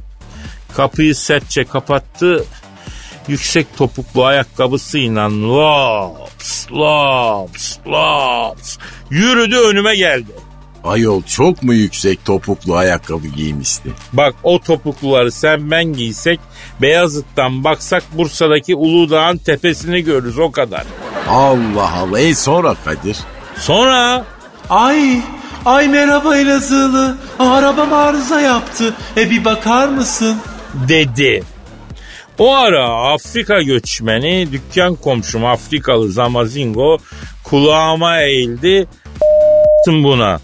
Kapıyı 0.75 1.15
sertçe 1.15 1.63
kapattı. 1.63 2.45
Yüksek 3.27 3.77
topuklu 3.77 4.25
ayakkabısıyla 4.25 5.29
lops 5.29 6.71
lops 6.71 7.77
lops 7.87 8.77
yürüdü 9.09 9.55
önüme 9.55 9.95
geldi. 9.95 10.31
Ayol 10.83 11.21
çok 11.23 11.63
mu 11.63 11.73
yüksek 11.73 12.25
topuklu 12.25 12.75
ayakkabı 12.75 13.27
giymişti? 13.27 13.89
Bak 14.13 14.35
o 14.43 14.59
topukluları 14.59 15.31
sen 15.31 15.71
ben 15.71 15.83
giysek 15.93 16.39
Beyazıt'tan 16.81 17.63
baksak 17.63 18.03
Bursa'daki 18.13 18.75
Uludağ'ın 18.75 19.37
tepesini 19.37 20.03
görürüz 20.03 20.39
o 20.39 20.51
kadar. 20.51 20.83
Allah 21.29 21.93
Allah. 21.93 22.19
E 22.19 22.35
sonra 22.35 22.75
Kadir? 22.85 23.17
Sonra 23.57 24.25
Ay, 24.69 25.21
ay 25.65 25.87
merhaba 25.87 26.37
Elazığlı. 26.37 27.17
Arabam 27.39 27.93
arıza 27.93 28.41
yaptı. 28.41 28.93
E 29.17 29.29
bir 29.29 29.45
bakar 29.45 29.87
mısın? 29.87 30.37
dedi. 30.87 31.43
O 32.37 32.55
ara 32.55 32.89
Afrika 33.13 33.61
göçmeni 33.61 34.51
dükkan 34.51 34.95
komşum 34.95 35.45
Afrikalı 35.45 36.11
Zamazingo 36.11 36.97
kulağıma 37.43 38.21
eğildi. 38.21 38.87
"S**tım 39.85 40.03
buna 40.03 40.39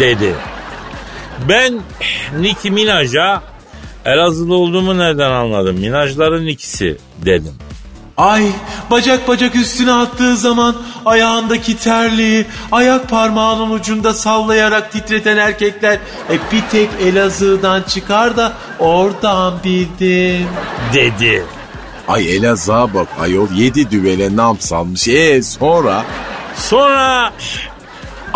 dedi. 0.00 0.34
Ben 1.48 1.80
Nicki 2.40 2.70
Minaj'a 2.70 3.42
Elazığlı 4.06 4.54
olduğumu 4.54 4.98
nereden 4.98 5.30
anladım? 5.30 5.76
Minajların 5.76 6.46
ikisi 6.46 6.96
dedim. 7.24 7.54
Ay, 8.16 8.46
bacak 8.90 9.28
bacak 9.28 9.56
üstüne 9.56 9.92
attığı 9.92 10.36
zaman 10.36 10.76
ayağındaki 11.04 11.78
terliği 11.78 12.46
ayak 12.72 13.08
parmağının 13.08 13.70
ucunda 13.70 14.14
sallayarak 14.14 14.92
titreten 14.92 15.36
erkekler 15.36 15.98
e 16.30 16.52
bir 16.52 16.62
tek 16.70 16.88
Elazığ'dan 17.00 17.82
çıkar 17.82 18.36
da 18.36 18.52
oradan 18.78 19.54
bildim. 19.64 20.48
Dedi. 20.94 21.44
Ay 22.08 22.36
Elazığ'a 22.36 22.94
bak 22.94 23.08
ayol 23.20 23.50
yedi 23.50 23.90
düvele 23.90 24.36
nam 24.36 24.60
salmış. 24.60 25.08
E 25.08 25.42
sonra? 25.42 26.04
Sonra 26.56 27.32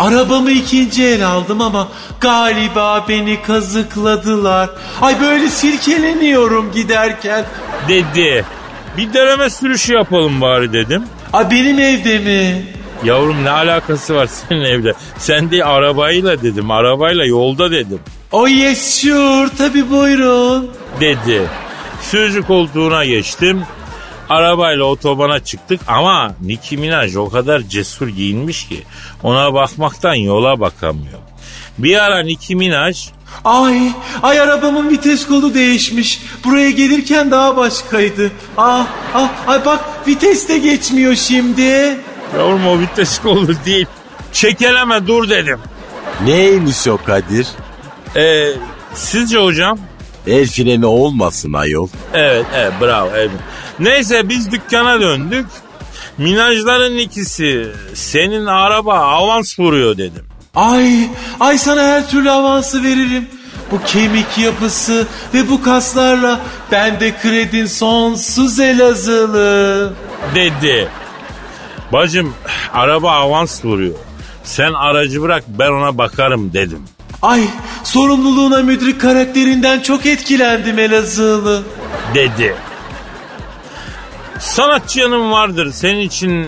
Arabamı 0.01 0.51
ikinci 0.51 1.03
el 1.05 1.27
aldım 1.27 1.61
ama 1.61 1.87
galiba 2.19 3.05
beni 3.09 3.41
kazıkladılar. 3.41 4.69
Ay 5.01 5.21
böyle 5.21 5.49
silkeleniyorum 5.49 6.71
giderken. 6.71 7.45
dedi. 7.87 8.45
Bir 8.97 9.13
deneme 9.13 9.49
sürüşü 9.49 9.93
yapalım 9.93 10.41
bari 10.41 10.73
dedim. 10.73 11.03
Ay 11.33 11.51
benim 11.51 11.79
evde 11.79 12.19
mi? 12.19 12.65
Yavrum 13.03 13.43
ne 13.43 13.49
alakası 13.49 14.15
var 14.15 14.27
senin 14.27 14.61
evde? 14.61 14.93
Sen 15.17 15.51
de 15.51 15.65
arabayla 15.65 16.41
dedim. 16.41 16.71
Arabayla 16.71 17.25
yolda 17.25 17.71
dedim. 17.71 17.99
Oh 18.31 18.47
yes 18.49 19.01
sure 19.01 19.49
tabi 19.57 19.89
buyurun. 19.91 20.71
Dedi. 21.01 21.41
Sürücü 22.01 22.41
koltuğuna 22.43 23.05
geçtim. 23.05 23.63
Arabayla 24.31 24.83
otobana 24.83 25.39
çıktık 25.39 25.81
ama 25.87 26.33
Nicki 26.41 26.77
Minaj 26.77 27.15
o 27.15 27.29
kadar 27.29 27.61
cesur 27.61 28.07
giyinmiş 28.07 28.67
ki 28.67 28.83
ona 29.23 29.53
bakmaktan 29.53 30.13
yola 30.13 30.59
bakamıyor. 30.59 31.19
Bir 31.77 32.03
ara 32.03 32.23
Nicki 32.23 32.55
Minaj 32.55 33.07
Ay, 33.45 33.91
ay 34.23 34.39
arabamın 34.39 34.89
vites 34.89 35.27
kolu 35.27 35.53
değişmiş. 35.53 36.21
Buraya 36.43 36.69
gelirken 36.71 37.31
daha 37.31 37.57
başkaydı. 37.57 38.31
Ah, 38.57 38.87
ah, 39.13 39.29
ay 39.47 39.65
bak 39.65 39.79
vites 40.07 40.49
de 40.49 40.57
geçmiyor 40.57 41.15
şimdi. 41.15 41.97
yavrum 42.37 42.67
o 42.67 42.79
vites 42.79 43.19
kolu 43.19 43.47
değil 43.65 43.87
çekeleme 44.33 45.07
dur 45.07 45.29
dedim. 45.29 45.59
Neymiş 46.25 46.87
o 46.87 46.97
Kadir? 46.97 47.47
Ee, 48.15 48.53
sizce 48.93 49.37
hocam? 49.37 49.79
El 50.27 50.47
freni 50.47 50.85
olmasın 50.85 51.53
ayol. 51.53 51.87
Evet, 52.13 52.45
evet 52.55 52.73
bravo. 52.81 53.09
Evet. 53.15 53.31
Neyse 53.79 54.29
biz 54.29 54.51
dükkana 54.51 55.01
döndük. 55.01 55.45
Minajların 56.17 56.97
ikisi 56.97 57.67
senin 57.93 58.45
araba 58.45 58.93
avans 58.99 59.59
vuruyor 59.59 59.97
dedim. 59.97 60.25
Ay, 60.55 61.09
ay 61.39 61.57
sana 61.57 61.83
her 61.83 62.09
türlü 62.09 62.31
avansı 62.31 62.83
veririm. 62.83 63.27
Bu 63.71 63.81
kemik 63.85 64.37
yapısı 64.37 65.07
ve 65.33 65.49
bu 65.49 65.63
kaslarla 65.63 66.39
ben 66.71 66.99
de 66.99 67.15
kredin 67.21 67.65
sonsuz 67.65 68.59
Elazığlı. 68.59 69.93
Dedi. 70.35 70.87
Bacım 71.93 72.33
araba 72.73 73.11
avans 73.11 73.65
vuruyor. 73.65 73.95
Sen 74.43 74.73
aracı 74.73 75.21
bırak 75.21 75.43
ben 75.47 75.71
ona 75.71 75.97
bakarım 75.97 76.53
dedim. 76.53 76.83
Ay, 77.21 77.43
sorumluluğuna 77.83 78.57
müdrik 78.61 79.01
karakterinden 79.01 79.79
çok 79.79 80.05
etkilendim 80.05 80.79
Elazığlı. 80.79 81.63
Dedi. 82.15 82.55
Sanatçı 84.39 84.99
yanım 84.99 85.31
vardır. 85.31 85.71
Senin 85.71 85.99
için 86.01 86.47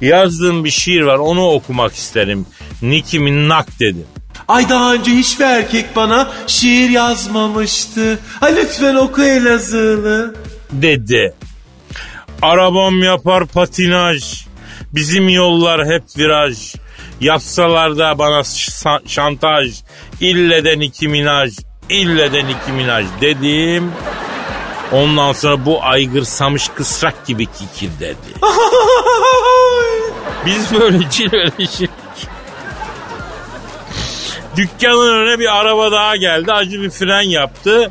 yazdığım 0.00 0.64
bir 0.64 0.70
şiir 0.70 1.02
var. 1.02 1.18
Onu 1.18 1.46
okumak 1.50 1.94
isterim. 1.94 2.46
Nicki 2.82 3.18
Minnak 3.18 3.80
dedim. 3.80 4.06
Ay 4.48 4.68
daha 4.68 4.94
önce 4.94 5.10
hiçbir 5.10 5.44
erkek 5.44 5.96
bana 5.96 6.28
şiir 6.46 6.90
yazmamıştı. 6.90 8.18
Ay 8.40 8.56
lütfen 8.56 8.94
oku 8.94 9.22
Elazığlı. 9.22 10.34
dedi. 10.72 11.34
Arabam 12.42 13.02
yapar 13.02 13.46
patinaj. 13.46 14.44
Bizim 14.94 15.28
yollar 15.28 15.86
hep 15.86 16.02
viraj. 16.18 16.74
Yapsalar 17.20 17.98
da 17.98 18.18
bana 18.18 18.38
şa- 18.40 19.08
şantaj. 19.08 19.74
İlle 20.20 20.64
de 20.64 20.78
Nicki 20.78 21.08
Minaj. 21.08 21.52
İlle 21.88 22.32
de 22.32 22.44
Nicki 22.44 22.72
Minaj 22.72 23.06
dedim. 23.20 23.92
Ondan 24.92 25.32
sonra 25.32 25.66
bu 25.66 25.84
aygırsamış 25.84 26.68
kısrak 26.68 27.26
gibi 27.26 27.46
kikir 27.46 27.90
dedi. 28.00 28.16
Biz 30.46 30.80
böyle 30.80 31.10
cilveleşik. 31.10 31.90
Dükkanın 34.56 35.14
önüne 35.14 35.38
bir 35.38 35.56
araba 35.60 35.92
daha 35.92 36.16
geldi. 36.16 36.52
Acı 36.52 36.82
bir 36.82 36.90
fren 36.90 37.22
yaptı. 37.22 37.90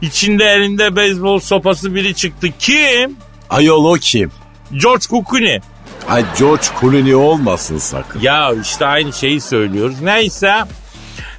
İçinde 0.00 0.44
elinde 0.44 0.96
beyzbol 0.96 1.38
sopası 1.38 1.94
biri 1.94 2.14
çıktı. 2.14 2.48
Kim? 2.58 3.16
Ayol 3.50 3.84
o 3.84 3.94
kim? 3.94 4.32
George 4.72 5.04
Clooney. 5.30 5.60
Ay 6.08 6.24
George 6.38 6.66
Clooney 6.80 7.14
olmasın 7.14 7.78
sakın. 7.78 8.20
Ya 8.20 8.52
işte 8.62 8.86
aynı 8.86 9.12
şeyi 9.12 9.40
söylüyoruz. 9.40 10.00
Neyse 10.00 10.54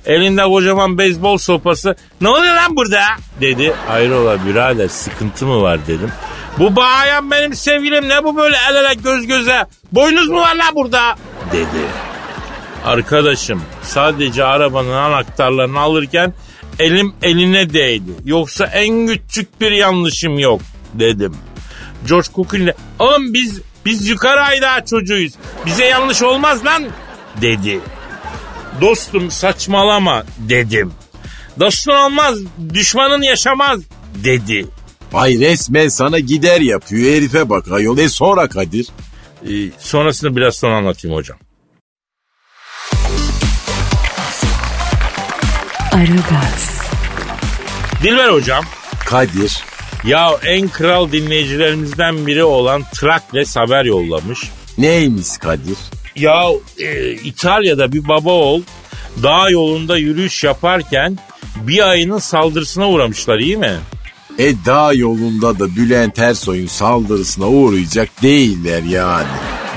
elinde 0.05 0.43
kocaman 0.43 0.97
beyzbol 0.97 1.37
sopası 1.37 1.95
ne 2.21 2.29
oluyor 2.29 2.55
lan 2.55 2.75
burada 2.75 3.01
dedi. 3.41 3.73
Hayrola 3.87 4.45
birader 4.45 4.87
sıkıntı 4.87 5.45
mı 5.45 5.61
var 5.61 5.87
dedim. 5.87 6.11
Bu 6.59 6.75
bayan 6.75 7.31
benim 7.31 7.53
sevgilim 7.53 8.09
ne 8.09 8.23
bu 8.23 8.37
böyle 8.37 8.57
el 8.69 8.75
ele 8.75 8.93
göz 8.93 9.27
göze 9.27 9.65
boynuz 9.91 10.29
mu 10.29 10.39
var 10.39 10.55
lan 10.55 10.75
burada 10.75 11.15
dedi. 11.51 11.85
Arkadaşım 12.85 13.61
sadece 13.83 14.43
arabanın 14.43 14.91
anahtarlarını 14.91 15.79
alırken 15.79 16.33
elim 16.79 17.13
eline 17.21 17.73
değdi. 17.73 18.11
Yoksa 18.25 18.65
en 18.65 19.07
küçük 19.07 19.61
bir 19.61 19.71
yanlışım 19.71 20.39
yok 20.39 20.61
dedim. 20.93 21.35
George 22.07 22.65
de 22.65 22.73
oğlum 22.99 23.33
biz 23.33 23.61
biz 23.85 24.07
yukarı 24.07 24.41
ayda 24.41 24.85
çocuğuyuz. 24.85 25.33
Bize 25.65 25.85
yanlış 25.85 26.23
olmaz 26.23 26.65
lan 26.65 26.83
dedi. 27.41 27.79
Dostum 28.81 29.31
saçmalama 29.31 30.23
dedim. 30.37 30.91
Dostun 31.59 31.91
olmaz 31.91 32.39
düşmanın 32.73 33.21
yaşamaz 33.21 33.79
dedi. 34.15 34.65
Ay 35.13 35.39
resmen 35.39 35.87
sana 35.87 36.19
gider 36.19 36.61
yapıyor 36.61 37.11
herife 37.15 37.49
bak 37.49 37.71
ayol. 37.71 37.97
E 37.97 38.09
sonra 38.09 38.49
Kadir? 38.49 38.87
Ee, 39.43 39.49
sonrasını 39.79 40.35
biraz 40.35 40.55
sonra 40.55 40.75
anlatayım 40.75 41.17
hocam. 41.17 41.37
Aragaz, 45.91 46.81
Dilber 48.03 48.29
hocam. 48.29 48.65
Kadir. 49.05 49.63
Ya 50.03 50.31
en 50.43 50.67
kral 50.67 51.11
dinleyicilerimizden 51.11 52.27
biri 52.27 52.43
olan 52.43 52.83
Trakles 52.93 53.55
haber 53.55 53.85
yollamış. 53.85 54.51
Neymiş 54.77 55.37
Kadir? 55.39 55.77
Ya 56.19 56.43
e, 56.79 57.11
İtalya'da 57.11 57.91
bir 57.91 58.07
baba 58.07 58.31
oğul 58.31 58.61
dağ 59.23 59.49
yolunda 59.49 59.97
yürüyüş 59.97 60.43
yaparken 60.43 61.17
bir 61.55 61.89
ayının 61.89 62.17
saldırısına 62.17 62.89
uğramışlar 62.89 63.39
iyi 63.39 63.57
mi? 63.57 63.75
E 64.37 64.65
dağ 64.65 64.93
yolunda 64.93 65.59
da 65.59 65.75
Bülent 65.75 66.19
Ersoy'un 66.19 66.67
saldırısına 66.67 67.47
uğrayacak 67.47 68.21
değiller 68.21 68.83
yani. 68.83 69.27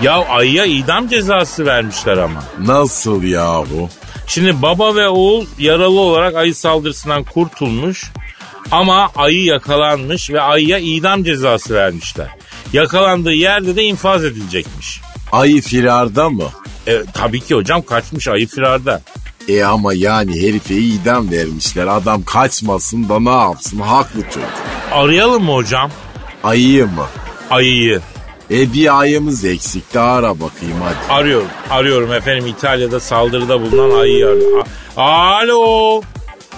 Ya 0.02 0.14
ayıya 0.14 0.64
idam 0.64 1.08
cezası 1.08 1.66
vermişler 1.66 2.16
ama. 2.16 2.44
Nasıl 2.66 3.22
yahu? 3.22 3.88
Şimdi 4.26 4.62
baba 4.62 4.94
ve 4.94 5.08
oğul 5.08 5.46
yaralı 5.58 6.00
olarak 6.00 6.34
ayı 6.34 6.54
saldırısından 6.54 7.24
kurtulmuş 7.24 8.12
ama 8.70 9.10
ayı 9.16 9.44
yakalanmış 9.44 10.30
ve 10.30 10.40
ayıya 10.40 10.78
idam 10.78 11.24
cezası 11.24 11.74
vermişler. 11.74 12.28
Yakalandığı 12.72 13.32
yerde 13.32 13.76
de 13.76 13.82
infaz 13.82 14.24
edilecekmiş. 14.24 15.00
Ayı 15.32 15.62
firarda 15.62 16.30
mı? 16.30 16.44
E, 16.86 17.02
tabii 17.14 17.40
ki 17.40 17.54
hocam 17.54 17.82
kaçmış 17.82 18.28
ayı 18.28 18.46
firarda. 18.48 19.00
E 19.48 19.64
ama 19.64 19.94
yani 19.94 20.42
herife 20.42 20.74
idam 20.74 21.30
vermişler. 21.30 21.86
Adam 21.86 22.22
kaçmasın 22.22 23.08
da 23.08 23.20
ne 23.20 23.30
yapsın? 23.42 23.80
Haklı 23.80 24.22
çocuk. 24.22 24.48
Arayalım 24.92 25.44
mı 25.44 25.52
hocam 25.54 25.90
Ayıyı 26.44 26.86
mı? 26.86 27.06
ayıyı? 27.50 28.00
E 28.50 28.72
bir 28.72 28.98
ayımız 29.00 29.44
eksik. 29.44 29.94
Daha 29.94 30.12
ara 30.12 30.40
bakayım 30.40 30.76
hadi. 30.84 31.12
Arıyorum. 31.12 31.48
Arıyorum 31.70 32.12
efendim 32.12 32.46
İtalya'da 32.46 33.00
saldırıda 33.00 33.60
bulunan 33.60 33.98
ayıyı 34.00 34.26
arıyorum. 34.26 34.66
A- 34.96 35.02
Alo. 35.36 36.00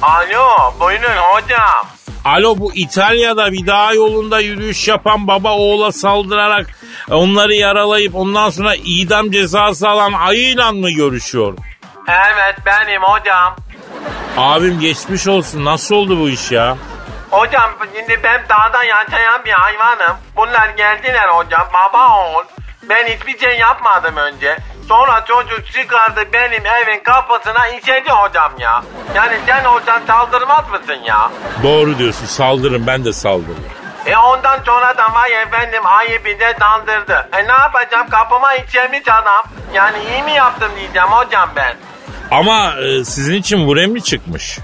Alo 0.03 0.75
buyurun 0.81 1.17
hocam. 1.17 1.87
Alo 2.25 2.59
bu 2.59 2.73
İtalya'da 2.75 3.53
bir 3.53 3.67
dağ 3.67 3.93
yolunda 3.93 4.41
yürüyüş 4.41 4.89
yapan 4.89 5.27
baba 5.27 5.53
oğula 5.53 5.93
saldırarak 5.93 6.67
onları 7.11 7.55
yaralayıp 7.55 8.15
ondan 8.15 8.51
sonra 8.51 8.75
idam 8.85 9.31
cezası 9.31 9.89
alan 9.89 10.13
ayıyla 10.13 10.73
mı 10.73 10.91
görüşüyor? 10.91 11.59
Evet 12.09 12.57
benim 12.67 13.03
hocam. 13.03 13.57
Abim 14.37 14.81
geçmiş 14.81 15.29
olsun. 15.29 15.65
Nasıl 15.65 15.95
oldu 15.95 16.21
bu 16.21 16.29
iş 16.29 16.51
ya? 16.53 16.77
Hocam 17.31 17.71
şimdi 17.95 18.21
ben 18.25 18.43
dağda 18.49 18.85
yaşayan 18.85 19.45
bir 19.45 19.51
hayvanım. 19.51 20.17
Bunlar 20.37 20.69
geldiler 20.69 21.29
hocam 21.29 21.69
baba 21.75 22.19
oğul. 22.19 22.45
Ben 22.89 23.07
hiçbir 23.07 23.39
şey 23.39 23.59
yapmadım 23.59 24.17
önce. 24.17 24.59
Sonra 24.89 25.25
çocuk 25.25 25.67
çıkardı 25.73 26.21
benim 26.33 26.67
evin 26.67 27.01
kapısına 27.05 27.69
işedi 27.69 28.11
hocam 28.11 28.53
ya. 28.59 28.83
Yani 29.15 29.35
sen 29.47 29.65
hocam 29.65 30.01
saldırmaz 30.07 30.71
mısın 30.71 30.99
ya? 31.05 31.31
Doğru 31.63 31.99
diyorsun. 31.99 32.27
Saldırın 32.27 32.87
ben 32.87 33.05
de 33.05 33.13
saldırırım. 33.13 33.65
E 34.07 34.17
ondan 34.17 34.59
sonra 34.67 34.97
da 34.99 35.15
vay 35.15 35.43
efendim 35.43 35.83
ayı 35.87 36.25
bir 36.25 36.39
de 36.41 36.57
saldırdı. 36.61 37.29
E 37.33 37.45
ne 37.49 37.53
yapacağım 37.53 38.09
kapıma 38.11 38.55
işemiş 38.55 39.09
adam. 39.09 39.45
Yani 39.75 39.97
iyi 40.11 40.23
mi 40.23 40.33
yaptım 40.33 40.71
diyeceğim 40.77 41.09
hocam 41.09 41.51
ben. 41.57 41.77
Ama 42.31 42.73
e, 42.73 43.05
sizin 43.05 43.35
için 43.35 43.67
bu 43.67 43.77
remli 43.77 44.03
çıkmış. 44.03 44.59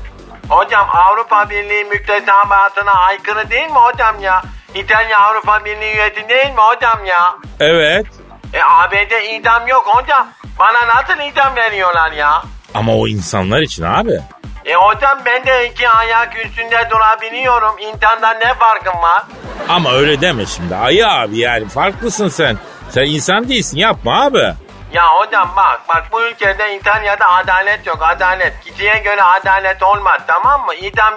Hocam 0.48 0.86
Avrupa 0.90 1.50
Birliği 1.50 1.84
müktesebatına 1.84 2.92
aykırı 2.92 3.50
değil 3.50 3.70
mi 3.70 3.78
hocam 3.78 4.20
ya? 4.20 4.42
İtalya 4.74 5.20
Avrupa 5.20 5.64
Birliği 5.64 5.94
üyesi 5.94 6.28
değil 6.28 6.50
mi 6.50 6.60
hocam 6.60 7.04
ya? 7.04 7.34
Evet. 7.60 8.06
E 8.54 8.60
ABD 8.62 9.12
idam 9.30 9.68
yok 9.68 9.86
hocam. 9.86 10.28
Bana 10.58 10.86
nasıl 10.86 11.32
idam 11.32 11.56
veriyorlar 11.56 12.12
ya? 12.12 12.42
Ama 12.74 12.92
o 12.96 13.08
insanlar 13.08 13.60
için 13.60 13.82
abi. 13.82 14.20
E 14.64 14.74
hocam 14.74 15.18
ben 15.26 15.46
de 15.46 15.68
iki 15.68 15.88
ayak 15.88 16.44
üstünde 16.46 16.88
durabiliyorum. 16.90 17.78
İnsandan 17.78 18.40
ne 18.40 18.54
farkım 18.54 19.02
var? 19.02 19.22
Ama 19.68 19.92
öyle 19.92 20.20
deme 20.20 20.46
şimdi. 20.46 20.76
Ayı 20.76 21.08
abi 21.08 21.38
yani 21.38 21.68
farklısın 21.68 22.28
sen. 22.28 22.58
Sen 22.90 23.02
insan 23.04 23.48
değilsin 23.48 23.78
yapma 23.78 24.24
abi. 24.24 24.54
Ya 24.92 25.08
hocam 25.08 25.52
bak 25.56 25.80
bak 25.88 26.04
bu 26.12 26.22
ülkede 26.22 26.76
İtalya'da 26.76 27.30
adalet 27.30 27.86
yok 27.86 27.98
adalet. 28.00 28.60
Kişiye 28.64 28.98
göre 28.98 29.22
adalet 29.22 29.82
olmaz 29.82 30.20
tamam 30.26 30.66
mı? 30.66 30.74
İdam 30.74 31.12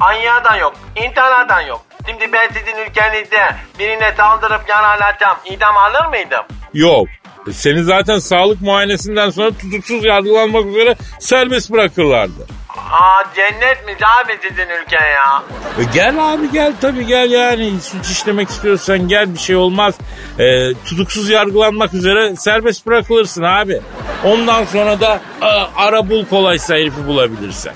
ayıya 0.00 0.44
da 0.44 0.56
yok. 0.56 0.74
İnsana 0.96 1.48
da 1.48 1.60
yok. 1.62 1.80
Şimdi 2.06 2.32
ben 2.32 2.48
sizin 2.48 2.76
ülkenizde 2.90 3.54
birine 3.78 4.14
saldırıp 4.16 4.68
yaralasam 4.68 5.38
idam 5.44 5.76
alır 5.76 6.06
mıydım? 6.06 6.44
Yok. 6.74 7.08
Seni 7.52 7.84
zaten 7.84 8.18
sağlık 8.18 8.62
muayenesinden 8.62 9.30
sonra 9.30 9.50
tutuksuz 9.50 10.04
yargılanmak 10.04 10.66
üzere 10.66 10.96
serbest 11.20 11.70
bırakırlardı. 11.72 12.46
Aa 12.92 13.24
cennet 13.34 13.86
mi 13.86 13.92
abi 14.22 14.38
sizin 14.42 14.68
ülke 14.82 14.96
ya? 14.96 15.42
E 15.80 15.84
gel 15.94 16.14
abi 16.34 16.52
gel 16.52 16.72
tabii 16.80 17.06
gel 17.06 17.30
yani 17.30 17.80
suç 17.80 18.10
işlemek 18.10 18.48
istiyorsan 18.48 19.08
gel 19.08 19.34
bir 19.34 19.38
şey 19.38 19.56
olmaz. 19.56 19.94
E, 20.38 20.74
tutuksuz 20.74 21.30
yargılanmak 21.30 21.94
üzere 21.94 22.36
serbest 22.36 22.86
bırakılırsın 22.86 23.42
abi. 23.42 23.80
Ondan 24.24 24.64
sonra 24.64 25.00
da 25.00 25.20
a, 25.42 25.66
ara 25.76 26.10
bul 26.10 26.24
kolaysa 26.26 26.74
herifi 26.74 27.06
bulabilirsen. 27.06 27.74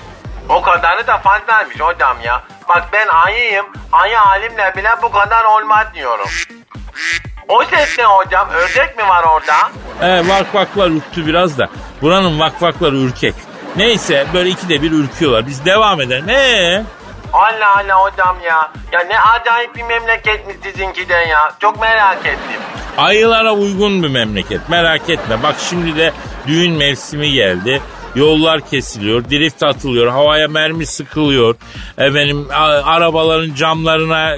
O 0.49 0.61
kadarı 0.61 1.07
da 1.07 1.17
fazlaymış 1.17 1.79
hocam 1.79 2.17
ya. 2.23 2.43
Bak 2.69 2.83
ben 2.93 3.07
ayıyım. 3.07 3.65
Ayı 3.91 4.15
halimle 4.15 4.73
bile 4.77 4.89
bu 5.03 5.11
kadar 5.11 5.43
olmaz 5.45 5.87
diyorum. 5.93 6.27
O 7.47 7.63
ses 7.63 7.99
ne 7.99 8.05
hocam? 8.05 8.49
Ördek 8.49 8.97
mi 8.97 9.07
var 9.09 9.23
orada? 9.23 9.69
E, 10.01 10.27
vakvaklar 10.27 10.87
ürktü 10.89 11.27
biraz 11.27 11.57
da. 11.57 11.69
Buranın 12.01 12.39
vakvakları 12.39 12.95
ürkek. 12.97 13.35
Neyse 13.75 14.27
böyle 14.33 14.49
ikide 14.49 14.81
bir 14.81 14.91
ürküyorlar. 14.91 15.47
Biz 15.47 15.65
devam 15.65 16.01
edelim. 16.01 16.29
Ee? 16.29 16.83
Allah 17.33 17.77
Allah 17.77 18.03
hocam 18.03 18.37
ya. 18.45 18.71
Ya 18.91 18.99
ne 18.99 19.19
acayip 19.19 19.75
bir 19.75 19.83
memleketmiş 19.83 20.55
sizinki 20.63 21.09
de 21.09 21.13
ya. 21.13 21.51
Çok 21.59 21.81
merak 21.81 22.17
ettim. 22.25 22.61
Ayılara 22.97 23.53
uygun 23.53 24.03
bir 24.03 24.09
memleket 24.09 24.69
merak 24.69 25.09
etme. 25.09 25.43
Bak 25.43 25.55
şimdi 25.69 25.95
de 25.97 26.13
düğün 26.47 26.73
mevsimi 26.77 27.31
geldi. 27.31 27.81
Yollar 28.15 28.69
kesiliyor, 28.69 29.23
drift 29.29 29.63
atılıyor, 29.63 30.07
havaya 30.07 30.47
mermi 30.47 30.85
sıkılıyor. 30.85 31.55
Efendim 31.97 32.47
arabaların 32.83 33.55
camlarına 33.55 34.35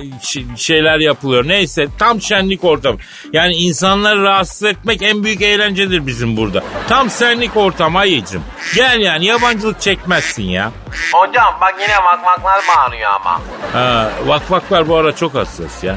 şeyler 0.57 0.99
yapılıyor. 0.99 1.47
Neyse 1.47 1.87
tam 1.99 2.21
şenlik 2.21 2.63
ortamı. 2.63 2.97
Yani 3.33 3.53
insanları 3.53 4.23
rahatsız 4.23 4.63
etmek 4.63 5.01
en 5.01 5.23
büyük 5.23 5.41
eğlencedir 5.41 6.07
bizim 6.07 6.37
burada. 6.37 6.63
Tam 6.89 7.09
senlik 7.09 7.57
ortam 7.57 7.95
ayıcım. 7.95 8.43
Gel 8.75 8.99
yani 8.99 9.25
yabancılık 9.25 9.81
çekmezsin 9.81 10.43
ya. 10.43 10.71
Hocam 11.13 11.57
bak 11.61 11.75
yine 11.81 11.97
vakvaklar 11.97 12.61
bağırıyor 12.67 13.11
ama. 13.11 13.41
Ha, 13.73 14.11
vakvaklar 14.25 14.89
bu 14.89 14.95
ara 14.95 15.15
çok 15.15 15.35
hassas 15.35 15.83
ya. 15.83 15.95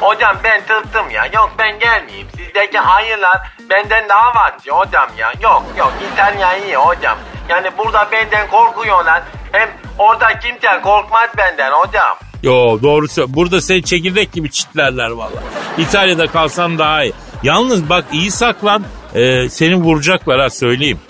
Hocam 0.00 0.36
ben 0.44 0.60
tırstım 0.66 1.10
ya. 1.10 1.26
Yok 1.26 1.52
ben 1.58 1.78
gelmeyeyim. 1.78 2.26
Sizdeki 2.36 2.78
hayırlar 2.78 3.38
benden 3.70 4.08
daha 4.08 4.34
vahşi 4.34 4.70
hocam 4.70 5.08
ya. 5.18 5.32
Yok 5.42 5.62
yok 5.78 5.92
İtalya 6.12 6.56
iyi 6.56 6.76
hocam. 6.76 7.18
Yani 7.48 7.70
burada 7.78 8.08
benden 8.12 8.48
korkuyorlar. 8.50 9.22
Hem 9.52 9.68
orada 9.98 10.38
kimse 10.38 10.80
korkmaz 10.82 11.30
benden 11.38 11.72
hocam. 11.72 12.16
Yo 12.42 12.82
doğrusu 12.82 13.34
burada 13.34 13.60
seni 13.60 13.82
çekirdek 13.84 14.32
gibi 14.32 14.50
çitlerler 14.50 15.10
valla. 15.10 15.42
İtalya'da 15.78 16.26
kalsan 16.26 16.78
daha 16.78 17.04
iyi. 17.04 17.12
Yalnız 17.42 17.88
bak 17.88 18.04
iyi 18.12 18.30
saklan 18.30 18.84
e, 19.14 19.48
seni 19.48 19.74
vuracaklar 19.74 20.40
ha 20.40 20.50
söyleyeyim. 20.50 21.00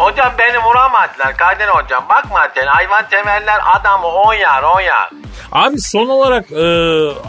Hocam 0.00 0.32
beni 0.38 0.58
vuramadılar 0.64 1.36
Kadir 1.36 1.68
hocam. 1.68 2.04
Bakma 2.08 2.48
sen 2.54 2.66
hayvan 2.66 3.04
severler 3.10 3.60
adamı 3.80 4.06
oyar 4.06 4.62
oyar. 4.62 5.10
Abi 5.52 5.80
son 5.80 6.08
olarak 6.08 6.52
e, 6.52 6.64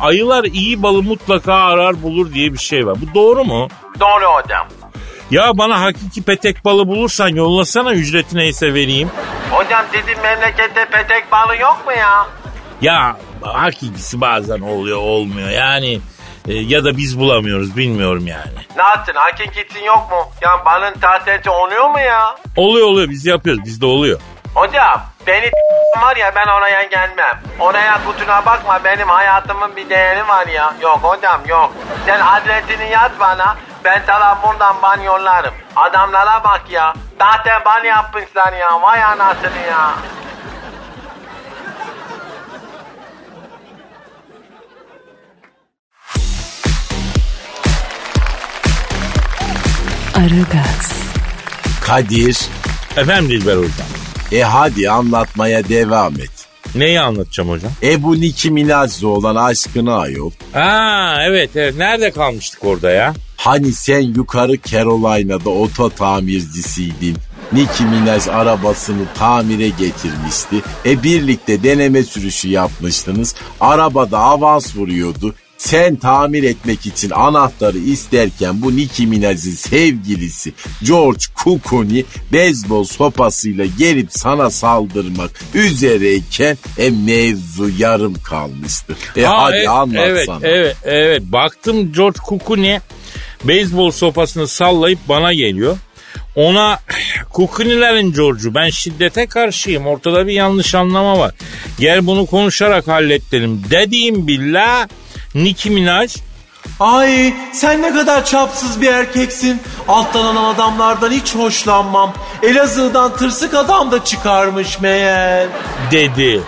ayılar 0.01 0.43
iyi 0.43 0.83
balı 0.83 1.03
mutlaka 1.03 1.53
arar 1.53 2.03
bulur 2.03 2.33
diye 2.33 2.53
bir 2.53 2.57
şey 2.57 2.87
var. 2.87 2.97
Bu 3.01 3.15
doğru 3.15 3.43
mu? 3.43 3.67
Doğru 3.99 4.25
hocam. 4.25 4.67
Ya 5.31 5.57
bana 5.57 5.81
hakiki 5.81 6.23
petek 6.23 6.65
balı 6.65 6.87
bulursan 6.87 7.27
yollasana 7.27 7.93
ücreti 7.93 8.37
neyse 8.37 8.73
vereyim. 8.73 9.11
Hocam 9.51 9.85
sizin 9.91 10.21
memlekette 10.23 10.85
petek 10.85 11.31
balı 11.31 11.57
yok 11.57 11.77
mu 11.85 11.91
ya? 11.91 12.27
Ya 12.81 13.17
hakikisi 13.41 14.21
bazen 14.21 14.59
oluyor 14.59 14.97
olmuyor 14.97 15.49
yani 15.49 16.01
e, 16.47 16.53
ya 16.53 16.83
da 16.85 16.97
biz 16.97 17.19
bulamıyoruz 17.19 17.77
bilmiyorum 17.77 18.27
yani. 18.27 18.51
Nasıl 18.77 19.13
hakikati 19.13 19.85
yok 19.85 20.11
mu? 20.11 20.31
Ya 20.41 20.65
balın 20.65 20.93
tahtesi 20.93 21.49
oluyor 21.49 21.89
mu 21.89 21.99
ya? 21.99 22.35
Oluyor 22.57 22.87
oluyor 22.87 23.09
biz 23.09 23.25
yapıyoruz 23.25 23.65
bizde 23.65 23.85
oluyor. 23.85 24.19
Hocam 24.55 25.01
beni 25.27 25.51
var 26.01 26.15
ya 26.15 26.31
ben 26.35 26.47
oraya 26.47 26.83
gelmem. 26.83 27.41
Oraya 27.59 27.99
kutuna 28.05 28.45
bakma 28.45 28.79
benim 28.83 29.09
hayatımın 29.09 29.75
bir 29.75 29.89
değeri 29.89 30.27
var 30.27 30.47
ya. 30.47 30.73
Yok 30.81 30.99
hocam 31.01 31.41
yok. 31.47 31.73
Sen 32.05 32.19
adresini 32.19 32.91
yaz 32.91 33.11
bana. 33.19 33.57
Ben 33.85 34.01
sana 34.07 34.37
buradan 34.43 34.75
ban 34.81 35.01
yollarım. 35.01 35.53
Adamlara 35.75 36.43
bak 36.43 36.61
ya. 36.69 36.93
Zaten 37.19 37.61
ban 37.65 37.83
yapmışlar 37.83 38.53
ya. 38.53 38.81
Vay 38.81 39.03
anasını 39.03 39.59
ya. 39.69 39.91
Aragaz, 50.21 50.91
Kadir. 51.81 52.37
Efendim 52.97 53.29
Dilber 53.29 53.57
hocam. 53.57 53.87
E 54.31 54.41
hadi 54.41 54.89
anlatmaya 54.89 55.69
devam 55.69 56.13
et. 56.13 56.31
Neyi 56.75 56.99
anlatacağım 57.01 57.49
hocam? 57.49 57.71
E 57.83 58.03
bu 58.03 58.21
Nicki 58.21 58.51
Minaj'la 58.51 59.07
olan 59.07 59.35
aşkını 59.35 59.95
ayol. 59.97 60.31
Aa 60.53 61.23
evet 61.23 61.49
evet 61.55 61.75
nerede 61.77 62.11
kalmıştık 62.11 62.63
orada 62.63 62.91
ya? 62.91 63.13
Hani 63.37 63.71
sen 63.71 64.01
yukarı 64.01 64.61
Carolina'da 64.61 65.49
oto 65.49 65.89
tamircisiydin. 65.89 67.17
Nicki 67.53 67.83
Minaj 67.83 68.27
arabasını 68.27 69.03
tamire 69.15 69.69
getirmişti. 69.69 70.55
E 70.85 71.03
birlikte 71.03 71.63
deneme 71.63 72.03
sürüşü 72.03 72.49
yapmıştınız. 72.49 73.35
Arabada 73.59 74.19
avans 74.19 74.75
vuruyordu. 74.75 75.35
Sen 75.61 75.95
tamir 75.95 76.43
etmek 76.43 76.85
için 76.85 77.09
anahtarı 77.09 77.77
isterken 77.77 78.61
bu 78.61 78.75
Nicki 78.75 79.07
Minaj'ın 79.07 79.51
sevgilisi 79.51 80.53
George 80.83 81.23
Clooney 81.43 82.05
beyzbol 82.33 82.83
sopasıyla 82.83 83.65
gelip 83.77 84.07
sana 84.11 84.49
saldırmak 84.49 85.31
üzereyken 85.53 86.57
e 86.77 86.89
mevzu 86.89 87.69
yarım 87.77 88.13
kalmıştı. 88.13 88.95
E 89.15 89.25
Aa, 89.25 89.43
hadi 89.43 89.55
evet, 89.55 89.69
anlatsana. 89.69 90.39
Evet 90.41 90.41
evet 90.43 90.77
evet 90.83 91.21
baktım 91.21 91.93
George 91.93 92.19
Kukuni 92.19 92.81
beyzbol 93.43 93.91
sopasını 93.91 94.47
sallayıp 94.47 94.99
bana 95.09 95.33
geliyor. 95.33 95.77
Ona 96.35 96.79
Kukunilerin 97.29 98.13
George'u 98.13 98.55
ben 98.55 98.69
şiddete 98.69 99.27
karşıyım 99.27 99.87
ortada 99.87 100.27
bir 100.27 100.33
yanlış 100.33 100.75
anlama 100.75 101.19
var. 101.19 101.35
Gel 101.79 102.07
bunu 102.07 102.25
konuşarak 102.25 102.87
hallettirelim 102.87 103.63
dediğim 103.71 104.27
billah 104.27 104.87
Nicki 105.35 105.69
Minaj 105.69 106.15
Ay 106.79 107.33
sen 107.53 107.81
ne 107.81 107.93
kadar 107.93 108.25
çapsız 108.25 108.81
bir 108.81 108.87
erkeksin. 108.87 109.61
Alttan 109.87 110.25
alan 110.25 110.53
adamlardan 110.55 111.11
hiç 111.11 111.35
hoşlanmam. 111.35 112.13
Elazığ'dan 112.43 113.17
tırsık 113.17 113.53
adam 113.53 113.91
da 113.91 114.03
çıkarmış 114.03 114.79
meğer. 114.79 115.47
dedi. 115.91 116.41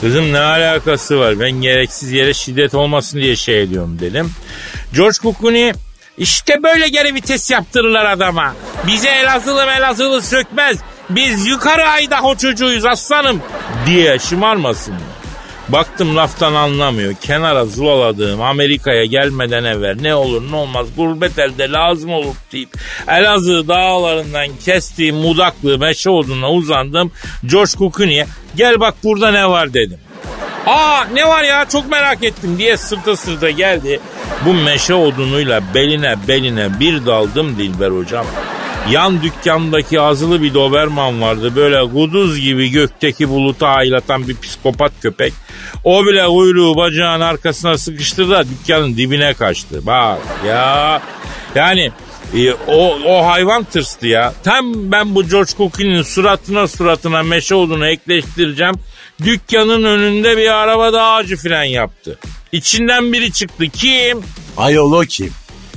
Kızım 0.00 0.32
ne 0.32 0.40
alakası 0.40 1.18
var? 1.18 1.40
Ben 1.40 1.50
gereksiz 1.50 2.12
yere 2.12 2.34
şiddet 2.34 2.74
olmasın 2.74 3.18
diye 3.20 3.36
şey 3.36 3.62
ediyorum 3.62 3.98
dedim. 4.00 4.32
George 4.94 5.16
Clooney 5.40 5.72
işte 6.18 6.62
böyle 6.62 6.88
geri 6.88 7.14
vites 7.14 7.50
yaptırırlar 7.50 8.04
adama. 8.04 8.54
Bize 8.86 9.08
Elazığlı 9.08 9.62
Elazığlı 9.62 10.22
sökmez. 10.22 10.78
Biz 11.10 11.46
yukarı 11.46 11.88
Aydaho 11.88 12.36
çocuğuyuz 12.36 12.84
aslanım 12.84 13.42
diye 13.86 14.18
şımarmasın. 14.18 14.94
Baktım 15.72 16.16
laftan 16.16 16.54
anlamıyor. 16.54 17.14
Kenara 17.14 17.64
zulaladığım 17.64 18.42
Amerika'ya 18.42 19.04
gelmeden 19.04 19.64
evvel 19.64 19.96
ne 20.00 20.14
olur 20.14 20.50
ne 20.50 20.56
olmaz 20.56 20.86
gurbet 20.96 21.38
elde 21.38 21.70
lazım 21.70 22.12
olur 22.12 22.34
deyip 22.52 22.68
Elazığ 23.08 23.68
dağlarından 23.68 24.48
kestiğim 24.64 25.16
mudaklı 25.16 25.78
meşe 25.78 26.10
odununa 26.10 26.50
uzandım. 26.50 27.12
George 27.46 27.70
Clooney'e 27.78 28.26
gel 28.56 28.80
bak 28.80 28.94
burada 29.04 29.30
ne 29.30 29.48
var 29.48 29.74
dedim. 29.74 29.98
Aa 30.66 31.04
ne 31.12 31.28
var 31.28 31.42
ya 31.42 31.68
çok 31.68 31.90
merak 31.90 32.24
ettim 32.24 32.58
diye 32.58 32.76
sırta 32.76 33.16
sırta 33.16 33.50
geldi. 33.50 34.00
Bu 34.46 34.54
meşe 34.54 34.94
odunuyla 34.94 35.62
beline 35.74 36.14
beline 36.28 36.80
bir 36.80 37.06
daldım 37.06 37.58
Dilber 37.58 37.90
hocam. 37.90 38.26
Yan 38.88 39.22
dükkandaki 39.22 40.00
azılı 40.00 40.42
bir 40.42 40.54
Doberman 40.54 41.22
vardı. 41.22 41.56
Böyle 41.56 41.92
kuduz 41.92 42.40
gibi 42.40 42.70
gökteki 42.70 43.28
bulutu 43.28 43.66
aylatan 43.66 44.28
bir 44.28 44.36
psikopat 44.40 44.92
köpek. 45.02 45.32
O 45.84 46.06
bile 46.06 46.26
kuyruğu 46.26 46.76
bacağın 46.76 47.20
arkasına 47.20 47.78
sıkıştırdı 47.78 48.30
da 48.30 48.44
dükkanın 48.48 48.96
dibine 48.96 49.34
kaçtı. 49.34 49.86
Bak 49.86 50.18
ya. 50.46 51.02
Yani 51.54 51.92
e, 52.36 52.52
o, 52.52 52.98
o 53.06 53.26
hayvan 53.26 53.64
tırstı 53.64 54.06
ya. 54.06 54.34
Tam 54.44 54.92
ben 54.92 55.14
bu 55.14 55.28
George 55.28 55.52
Clooney'nin 55.56 56.02
suratına 56.02 56.68
suratına 56.68 57.22
meşe 57.22 57.54
odunu 57.54 57.86
ekleştireceğim. 57.86 58.74
Dükkanın 59.24 59.84
önünde 59.84 60.36
bir 60.36 60.50
araba 60.50 60.92
da 60.92 61.04
ağacı 61.04 61.36
fren 61.36 61.64
yaptı. 61.64 62.18
İçinden 62.52 63.12
biri 63.12 63.32
çıktı. 63.32 63.64
Kim? 63.68 64.22
Ayol 64.56 64.92
o 64.92 65.00
kim? 65.00 65.32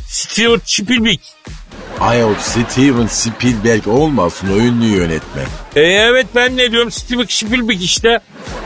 Stuart 0.07 0.61
Spielberg. 0.65 1.19
Ayol 1.99 2.35
Steven 2.35 3.07
Spielberg 3.07 3.87
olmasın 3.87 4.47
o 4.53 4.55
ünlü 4.57 4.85
yönetmen. 4.85 5.45
E 5.75 5.81
evet 5.81 6.27
ben 6.35 6.57
ne 6.57 6.71
diyorum 6.71 6.91
Steven 6.91 7.25
Spielberg 7.29 7.81
işte. 7.81 8.19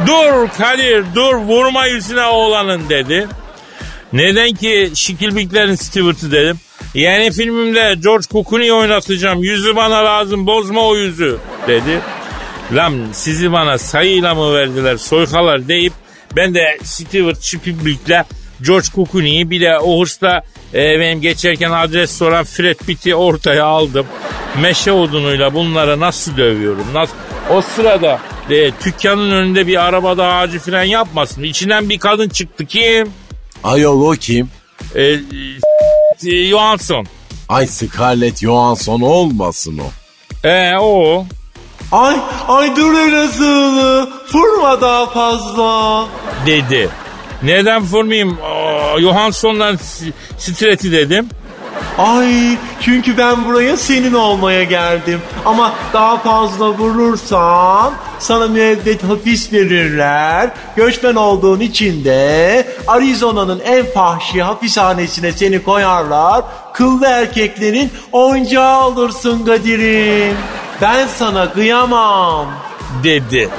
Dur 0.06 0.50
Kadir 0.58 1.06
dur 1.16 1.36
vurma 1.36 1.86
yüzüne 1.86 2.26
oğlanın 2.26 2.90
dedi. 2.90 3.28
Neden 4.13 4.52
ki 4.54 4.92
Spielberg'lerin 4.94 5.76
Stewart'ı 5.76 6.32
dedim. 6.32 6.60
Yeni 6.94 7.32
filmimde 7.32 7.96
George 8.04 8.26
Clooney'i 8.32 8.74
oynatacağım. 8.74 9.44
Yüzü 9.44 9.76
bana 9.76 10.06
lazım 10.06 10.48
bozma 10.48 10.82
o 10.82 10.96
yüzü 10.96 11.38
dedi. 11.68 12.00
Lan 12.74 12.94
sizi 13.13 13.52
bana 13.52 13.78
sayıyla 13.78 14.36
mı 14.36 14.54
verdiler 14.54 14.98
soykalar 14.98 15.68
deyip 15.68 15.94
ben 16.36 16.56
de 16.56 16.78
Stewart 16.84 17.44
Spielberg'le 17.44 18.26
George 18.62 18.88
Clooney'i 18.96 19.50
bir 19.50 19.62
de 19.62 19.80
o 19.80 20.02
hırsla 20.02 20.41
e, 20.74 21.00
benim 21.00 21.22
geçerken 21.22 21.72
adres 21.72 22.17
soran 22.17 22.43
Fred 22.46 22.78
Pitt'i 22.88 23.15
ortaya 23.15 23.65
aldım. 23.65 24.06
Meşe 24.62 24.91
odunuyla 24.91 25.54
bunları 25.54 26.00
nasıl 26.00 26.38
dövüyorum? 26.38 26.86
Nasıl? 26.93 27.13
O 27.52 27.62
sırada 27.62 28.20
e, 28.50 28.72
dükkanın 28.86 29.32
önünde 29.32 29.67
bir 29.67 29.86
arabada 29.86 30.26
ağacı 30.34 30.60
fren 30.60 30.84
yapmasın. 30.84 31.43
İçinden 31.43 31.89
bir 31.89 32.00
kadın 32.00 32.30
çıktı. 32.30 32.65
Kim? 32.65 33.12
Ayol 33.63 34.02
o 34.02 34.12
kim? 34.12 34.50
E, 34.96 35.04
e, 36.28 36.50
Johansson. 36.50 37.06
Ay 37.50 37.67
Scarlett 37.67 38.38
Johansson 38.38 39.02
olmasın 39.02 39.78
o. 39.80 40.48
E 40.48 40.78
o. 40.80 41.26
Ay 41.91 42.15
ay 42.48 42.76
dur 42.76 42.93
Elazığlı. 42.93 44.10
Vurma 44.34 44.82
daha 44.82 45.10
fazla. 45.10 46.08
dedi. 46.46 46.89
Neden 47.43 47.82
vurmayayım? 47.84 48.38
Aa, 48.43 49.02
Johansson'dan 49.02 49.78
streti 50.38 50.91
dedim. 50.91 51.30
Ay 51.97 52.58
çünkü 52.82 53.17
ben 53.17 53.45
buraya 53.45 53.78
senin 53.78 54.13
olmaya 54.13 54.63
geldim. 54.63 55.21
Ama 55.45 55.73
daha 55.93 56.17
fazla 56.17 56.69
vurursan 56.69 57.93
sana 58.19 58.47
müebbet 58.47 59.04
hapis 59.04 59.54
verirler. 59.54 60.50
Göçmen 60.76 61.15
olduğun 61.15 61.60
için 61.60 62.06
de 62.06 62.67
Arizona'nın 62.88 63.60
en 63.60 63.86
fahşi 63.86 64.43
hapishanesine 64.43 65.32
seni 65.32 65.63
koyarlar. 65.63 66.43
Kıllı 66.73 67.06
erkeklerin 67.08 67.91
oyuncağı 68.12 68.86
olursun 68.88 69.45
Kadir'im. 69.45 70.38
Ben 70.82 71.08
sana 71.08 71.54
kıyamam. 71.54 72.47
dedi. 73.04 73.50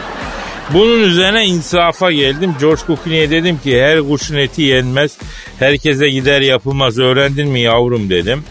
Bunun 0.73 1.03
üzerine 1.03 1.47
insafa 1.47 2.13
geldim. 2.13 2.55
George 2.61 2.81
Clooney'e 2.87 3.31
dedim 3.31 3.59
ki 3.59 3.83
her 3.83 4.01
kuşun 4.01 4.37
eti 4.37 4.63
yenmez. 4.63 5.19
Herkese 5.59 6.11
gider 6.11 6.41
yapılmaz. 6.41 6.99
Öğrendin 6.99 7.49
mi 7.49 7.61
yavrum 7.61 8.11
dedim. 8.11 8.45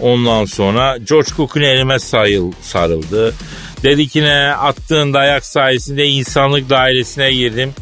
Ondan 0.00 0.44
sonra 0.44 0.96
George 1.08 1.28
Clooney 1.36 1.72
elime 1.72 1.98
sayıl, 1.98 2.52
sarıldı. 2.62 3.34
Dedi 3.82 4.08
ki 4.08 4.22
ne 4.22 4.54
attığın 4.54 5.14
dayak 5.14 5.46
sayesinde 5.46 6.06
insanlık 6.06 6.70
dairesine 6.70 7.32
girdim. 7.32 7.72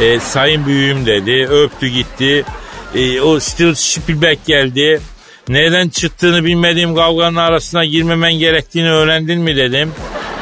E, 0.00 0.20
sayın 0.20 0.66
büyüğüm 0.66 1.06
dedi. 1.06 1.46
Öptü 1.50 1.88
gitti. 1.88 2.44
E, 2.94 3.20
o 3.20 3.40
Steven 3.40 3.72
Spielberg 3.72 4.38
geldi. 4.46 5.00
Neden 5.48 5.88
çıktığını 5.88 6.44
bilmediğim 6.44 6.94
kavganın 6.94 7.36
arasına 7.36 7.84
girmemen 7.84 8.32
gerektiğini 8.32 8.90
öğrendin 8.90 9.40
mi 9.40 9.56
dedim. 9.56 9.92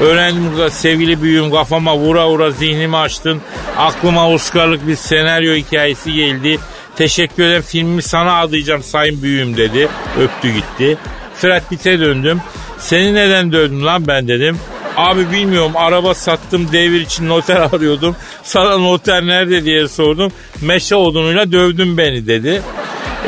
Öğrendim 0.02 0.70
sevgili 0.70 1.22
büyüğüm 1.22 1.50
kafama 1.50 1.96
vura 1.96 2.28
vura 2.28 2.50
zihnimi 2.50 2.96
açtın. 2.96 3.40
Aklıma 3.76 4.28
Oscar'lık 4.28 4.86
bir 4.86 4.96
senaryo 4.96 5.54
hikayesi 5.54 6.12
geldi. 6.12 6.58
Teşekkür 6.96 7.42
ederim 7.42 7.62
filmimi 7.62 8.02
sana 8.02 8.40
adayacağım 8.40 8.82
sayın 8.82 9.22
büyüğüm 9.22 9.56
dedi. 9.56 9.88
Öptü 10.20 10.50
gitti. 10.50 10.98
Fred 11.34 11.62
Pitt'e 11.70 12.00
döndüm. 12.00 12.40
Seni 12.78 13.14
neden 13.14 13.52
dövdüm 13.52 13.86
lan 13.86 14.06
ben 14.06 14.28
dedim. 14.28 14.58
Abi 14.96 15.32
bilmiyorum 15.32 15.72
araba 15.74 16.14
sattım 16.14 16.72
devir 16.72 17.00
için 17.00 17.28
noter 17.28 17.56
arıyordum. 17.72 18.16
Sana 18.42 18.78
noter 18.78 19.26
nerede 19.26 19.64
diye 19.64 19.88
sordum. 19.88 20.32
Meşe 20.60 20.96
odunuyla 20.96 21.52
dövdün 21.52 21.98
beni 21.98 22.26
dedi. 22.26 22.62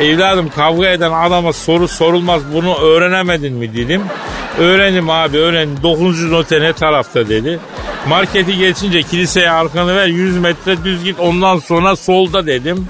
Evladım 0.00 0.48
kavga 0.48 0.88
eden 0.88 1.12
adama 1.12 1.52
soru 1.52 1.88
sorulmaz 1.88 2.42
bunu 2.52 2.76
öğrenemedin 2.78 3.52
mi 3.52 3.76
dedim. 3.76 4.02
Öğrendim 4.58 5.10
abi 5.10 5.38
öğrendim. 5.38 5.82
9. 5.82 6.30
noter 6.30 6.62
ne 6.62 6.72
tarafta 6.72 7.28
dedi. 7.28 7.60
Marketi 8.08 8.58
geçince 8.58 9.02
kiliseye 9.02 9.50
arkanı 9.50 9.96
ver 9.96 10.06
100 10.06 10.36
metre 10.38 10.84
düz 10.84 11.04
git 11.04 11.20
ondan 11.20 11.58
sonra 11.58 11.96
solda 11.96 12.46
dedim. 12.46 12.88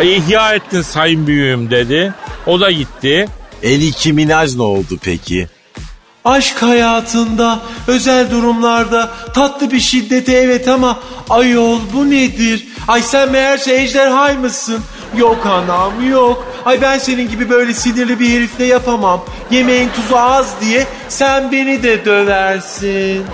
E, 0.00 0.06
İhya 0.06 0.54
ettin 0.54 0.82
sayın 0.82 1.26
büyüğüm 1.26 1.70
dedi. 1.70 2.14
O 2.46 2.60
da 2.60 2.70
gitti. 2.70 3.28
Eliki 3.62 4.12
Minaj 4.12 4.56
ne 4.56 4.62
oldu 4.62 4.98
peki? 5.02 5.48
Aşk 6.24 6.62
hayatında, 6.62 7.60
özel 7.88 8.30
durumlarda 8.30 9.10
tatlı 9.34 9.70
bir 9.70 9.80
şiddete 9.80 10.32
evet 10.32 10.68
ama 10.68 10.98
ayol 11.30 11.78
bu 11.94 12.10
nedir? 12.10 12.68
Ay 12.88 13.02
sen 13.02 13.30
meğerse 13.32 13.74
ejderhaymışsın. 13.74 14.80
Yok 15.18 15.46
anam 15.46 16.10
yok. 16.10 16.46
Ay 16.64 16.80
ben 16.82 16.98
senin 16.98 17.28
gibi 17.30 17.50
böyle 17.50 17.74
sinirli 17.74 18.20
bir 18.20 18.30
herifle 18.30 18.64
yapamam. 18.64 19.24
Yemeğin 19.50 19.88
tuzu 19.88 20.16
az 20.16 20.54
diye 20.60 20.86
sen 21.08 21.52
beni 21.52 21.82
de 21.82 22.04
döversin. 22.04 23.24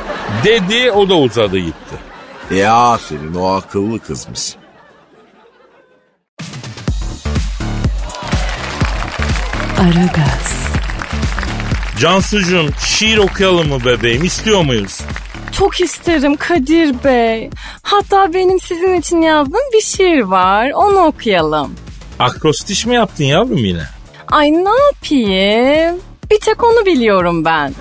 Dedi 0.44 0.90
o 0.90 1.08
da 1.08 1.14
uzadı 1.14 1.58
gitti. 1.58 1.96
E 2.50 2.66
aferin 2.66 3.34
o 3.34 3.46
akıllı 3.54 3.98
kızmış. 3.98 4.54
Aragaz, 9.80 10.68
Cansucuğum 11.98 12.68
şiir 12.86 13.18
okuyalım 13.18 13.68
mı 13.68 13.84
bebeğim 13.84 14.24
istiyor 14.24 14.62
muyuz? 14.62 15.00
Çok 15.60 15.80
isterim 15.80 16.36
Kadir 16.36 17.04
Bey. 17.04 17.50
Hatta 17.82 18.34
benim 18.34 18.60
sizin 18.60 18.94
için 18.94 19.22
yazdığım 19.22 19.60
bir 19.74 19.80
şiir 19.80 20.20
var. 20.20 20.70
Onu 20.70 20.98
okuyalım. 20.98 21.74
Akrostiş 22.18 22.86
mi 22.86 22.94
yaptın 22.94 23.24
yavrum 23.24 23.64
yine? 23.64 23.82
Ay 24.28 24.52
ne 24.52 24.70
yapayım? 24.86 25.96
Bir 26.30 26.40
tek 26.40 26.64
onu 26.64 26.86
biliyorum 26.86 27.44
ben. 27.44 27.74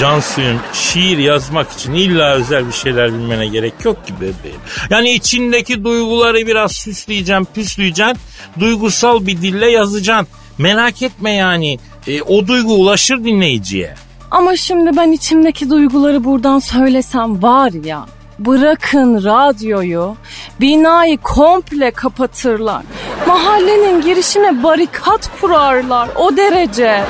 Cansu'yum 0.00 0.60
şiir 0.72 1.18
yazmak 1.18 1.72
için 1.72 1.94
illa 1.94 2.34
özel 2.34 2.66
bir 2.66 2.72
şeyler 2.72 3.14
bilmene 3.14 3.46
gerek 3.46 3.74
yok 3.84 4.06
ki 4.06 4.14
bebeğim. 4.20 4.60
Yani 4.90 5.12
içindeki 5.12 5.84
duyguları 5.84 6.46
biraz 6.46 6.72
süsleyeceksin, 6.72 7.44
püsleyeceksin. 7.54 8.16
Duygusal 8.60 9.26
bir 9.26 9.42
dille 9.42 9.70
yazacaksın. 9.70 10.28
Merak 10.58 11.02
etme 11.02 11.34
yani. 11.34 11.78
E, 12.06 12.22
o 12.22 12.46
duygu 12.46 12.74
ulaşır 12.74 13.24
dinleyiciye. 13.24 13.94
Ama 14.30 14.56
şimdi 14.56 14.96
ben 14.96 15.12
içimdeki 15.12 15.70
duyguları 15.70 16.24
buradan 16.24 16.58
söylesem 16.58 17.42
var 17.42 17.72
ya. 17.84 18.06
Bırakın 18.38 19.24
radyoyu, 19.24 20.16
binayı 20.60 21.18
komple 21.18 21.90
kapatırlar. 21.90 22.82
Mahallenin 23.26 24.00
girişine 24.02 24.62
barikat 24.62 25.30
kurarlar 25.40 26.08
o 26.16 26.36
derece. 26.36 27.02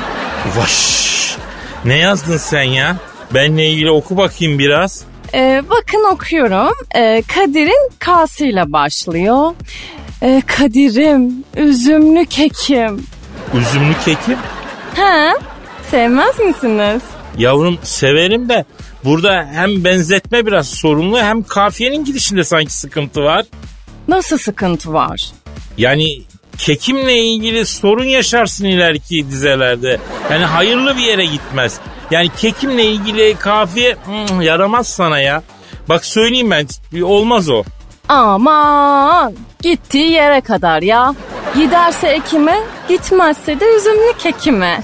Vaş. 0.57 1.37
Ne 1.85 1.96
yazdın 1.96 2.37
sen 2.37 2.62
ya? 2.62 2.96
Benle 3.35 3.70
ilgili 3.70 3.90
oku 3.90 4.16
bakayım 4.16 4.59
biraz. 4.59 5.05
Ee, 5.35 5.62
bakın 5.70 6.05
okuyorum. 6.12 6.74
Ee, 6.94 7.22
Kadir'in 7.35 7.90
K'sıyla 7.98 8.72
başlıyor. 8.72 9.55
Ee, 10.22 10.42
Kadir'im, 10.46 11.44
üzümlü 11.57 12.26
kekim. 12.26 13.07
Üzümlü 13.55 13.94
kekim. 14.05 14.38
He, 14.94 15.33
sevmez 15.90 16.38
misiniz? 16.38 17.03
Yavrum 17.38 17.79
severim 17.83 18.49
de 18.49 18.64
burada 19.05 19.49
hem 19.53 19.85
benzetme 19.85 20.46
biraz 20.46 20.68
sorunlu 20.68 21.18
hem 21.18 21.42
kafiyenin 21.42 22.05
gidişinde 22.05 22.44
sanki 22.44 22.72
sıkıntı 22.72 23.22
var. 23.22 23.44
Nasıl 24.09 24.38
sıkıntı 24.38 24.92
var? 24.92 25.31
Yani 25.79 26.22
kekimle 26.59 27.18
ilgili 27.18 27.66
sorun 27.66 28.05
yaşarsın 28.05 28.64
ileriki 28.64 29.31
dizelerde. 29.31 30.01
Yani 30.31 30.44
hayırlı 30.44 30.96
bir 30.96 31.03
yere 31.03 31.25
gitmez. 31.25 31.81
Yani 32.11 32.31
kekimle 32.37 32.85
ilgili 32.85 33.37
kafiye 33.38 33.96
hmm, 34.05 34.40
yaramaz 34.40 34.88
sana 34.88 35.20
ya. 35.20 35.42
Bak 35.88 36.05
söyleyeyim 36.05 36.51
ben 36.51 36.66
olmaz 37.03 37.49
o. 37.49 37.64
Aman 38.09 39.33
gittiği 39.62 40.11
yere 40.11 40.40
kadar 40.40 40.83
ya. 40.83 41.14
Giderse 41.57 42.09
ekime, 42.09 42.59
gitmezse 42.88 43.61
de 43.61 43.77
üzümlü 43.77 44.12
kekime. 44.19 44.81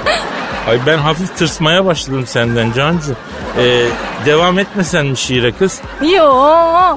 Ay 0.68 0.78
ben 0.86 0.98
hafif 0.98 1.36
tırsmaya 1.36 1.84
başladım 1.84 2.24
senden 2.26 2.72
Cancu. 2.72 3.16
Ee, 3.58 3.86
devam 4.26 4.58
etmesen 4.58 5.06
mi 5.06 5.16
şiire 5.16 5.52
kız? 5.52 5.80
Yo 6.14 6.32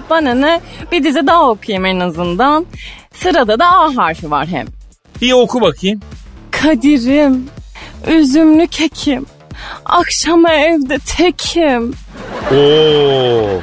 bana 0.10 0.34
ne 0.34 0.62
bir 0.92 1.04
dizi 1.04 1.28
daha 1.28 1.50
okuyayım 1.50 1.86
en 1.86 2.00
azından. 2.00 2.66
Sırada 3.14 3.60
da 3.60 3.66
A 3.68 3.96
harfi 3.98 4.32
var 4.32 4.48
hem. 4.48 4.68
İyi 5.22 5.36
oku 5.36 5.62
bakayım. 5.62 6.00
Kadir'im, 6.52 7.50
üzümlü 8.08 8.68
kekim. 8.68 9.26
Akşama 9.86 10.54
evde 10.54 10.98
tekim. 11.00 11.94
Oo. 12.52 13.62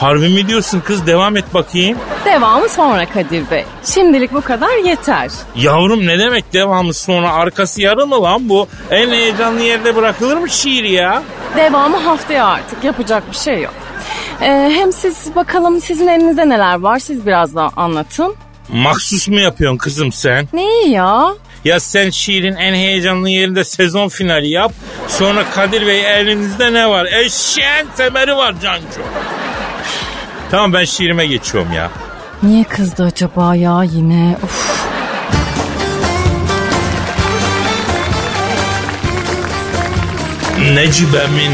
Harbi 0.00 0.28
mi 0.28 0.48
diyorsun 0.48 0.80
kız 0.80 1.06
devam 1.06 1.36
et 1.36 1.54
bakayım. 1.54 1.98
Devamı 2.24 2.68
sonra 2.68 3.06
Kadir 3.06 3.50
Bey. 3.50 3.64
Şimdilik 3.84 4.32
bu 4.32 4.40
kadar 4.40 4.84
yeter. 4.84 5.30
Yavrum 5.56 6.06
ne 6.06 6.18
demek 6.18 6.52
devamı 6.52 6.94
sonra 6.94 7.32
arkası 7.32 7.82
yarı 7.82 8.06
mı 8.06 8.22
lan 8.22 8.48
bu? 8.48 8.68
En 8.90 9.10
heyecanlı 9.10 9.60
yerde 9.62 9.96
bırakılır 9.96 10.36
mı 10.36 10.48
şiir 10.50 10.84
ya? 10.84 11.22
Devamı 11.56 11.96
haftaya 11.96 12.46
artık 12.46 12.84
yapacak 12.84 13.30
bir 13.30 13.36
şey 13.36 13.62
yok. 13.62 13.74
Ee, 14.42 14.72
hem 14.74 14.92
siz 14.92 15.34
bakalım 15.36 15.80
sizin 15.80 16.06
elinizde 16.08 16.48
neler 16.48 16.80
var 16.80 16.98
siz 16.98 17.26
biraz 17.26 17.54
daha 17.54 17.70
anlatın. 17.76 18.34
Maksus 18.72 19.28
mu 19.28 19.40
yapıyorsun 19.40 19.78
kızım 19.78 20.12
sen? 20.12 20.48
Neyi 20.52 20.90
ya? 20.90 21.28
Ya 21.64 21.80
sen 21.80 22.10
şiirin 22.10 22.56
en 22.56 22.74
heyecanlı 22.74 23.30
yerinde 23.30 23.64
sezon 23.64 24.08
finali 24.08 24.48
yap. 24.48 24.72
Sonra 25.08 25.44
Kadir 25.54 25.86
Bey 25.86 26.20
elinizde 26.20 26.72
ne 26.72 26.88
var? 26.88 27.06
Eşeğin 27.06 27.88
semeri 27.94 28.36
var 28.36 28.54
Cancu. 28.62 29.00
Tamam 30.50 30.72
ben 30.72 30.84
şiirime 30.84 31.26
geçiyorum 31.26 31.72
ya. 31.72 31.90
Niye 32.42 32.64
kızdı 32.64 33.04
acaba 33.04 33.54
ya 33.54 33.82
yine? 33.82 34.36
Of. 34.44 34.78
Necibe'min 40.74 41.52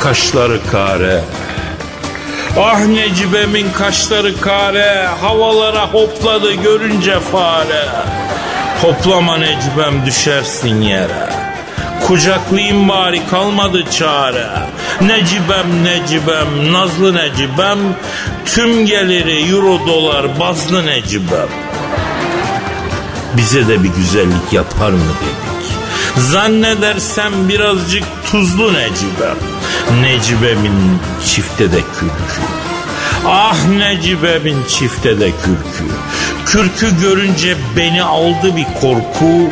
kaşları 0.00 0.60
kare. 0.70 1.20
Ah 2.58 2.86
Necibe'min 2.86 3.72
kaşları 3.72 4.40
kare. 4.40 5.06
Havalara 5.20 5.86
hopladı 5.92 6.54
görünce 6.54 7.20
fare. 7.20 7.84
Hoplama 8.82 9.36
Necibem 9.36 10.06
düşersin 10.06 10.82
yere. 10.82 11.47
Kucaklayayım 12.08 12.88
bari 12.88 13.26
kalmadı 13.26 13.84
çare. 13.90 14.46
Necibem 15.00 15.84
Necibem 15.84 16.72
nazlı 16.72 17.14
Necibem. 17.14 17.78
Tüm 18.44 18.86
geliri 18.86 19.50
euro 19.50 19.86
dolar 19.86 20.40
bazlı 20.40 20.86
Necibem. 20.86 21.48
Bize 23.36 23.68
de 23.68 23.82
bir 23.82 23.88
güzellik 23.88 24.52
yapar 24.52 24.90
mı 24.90 25.00
dedik. 25.20 25.78
Zannedersem 26.16 27.48
birazcık 27.48 28.04
tuzlu 28.30 28.72
Necibem. 28.74 29.36
Necibem'in 30.00 30.98
çifte 31.26 31.72
de 31.72 31.80
kürkü. 31.80 32.42
Ah 33.26 33.56
Necibe'min 33.68 34.64
çifte 34.68 35.20
de 35.20 35.30
kürkü. 35.30 35.92
Kürkü 36.46 37.00
görünce 37.00 37.56
beni 37.76 38.02
aldı 38.02 38.56
bir 38.56 38.66
korku. 38.80 39.50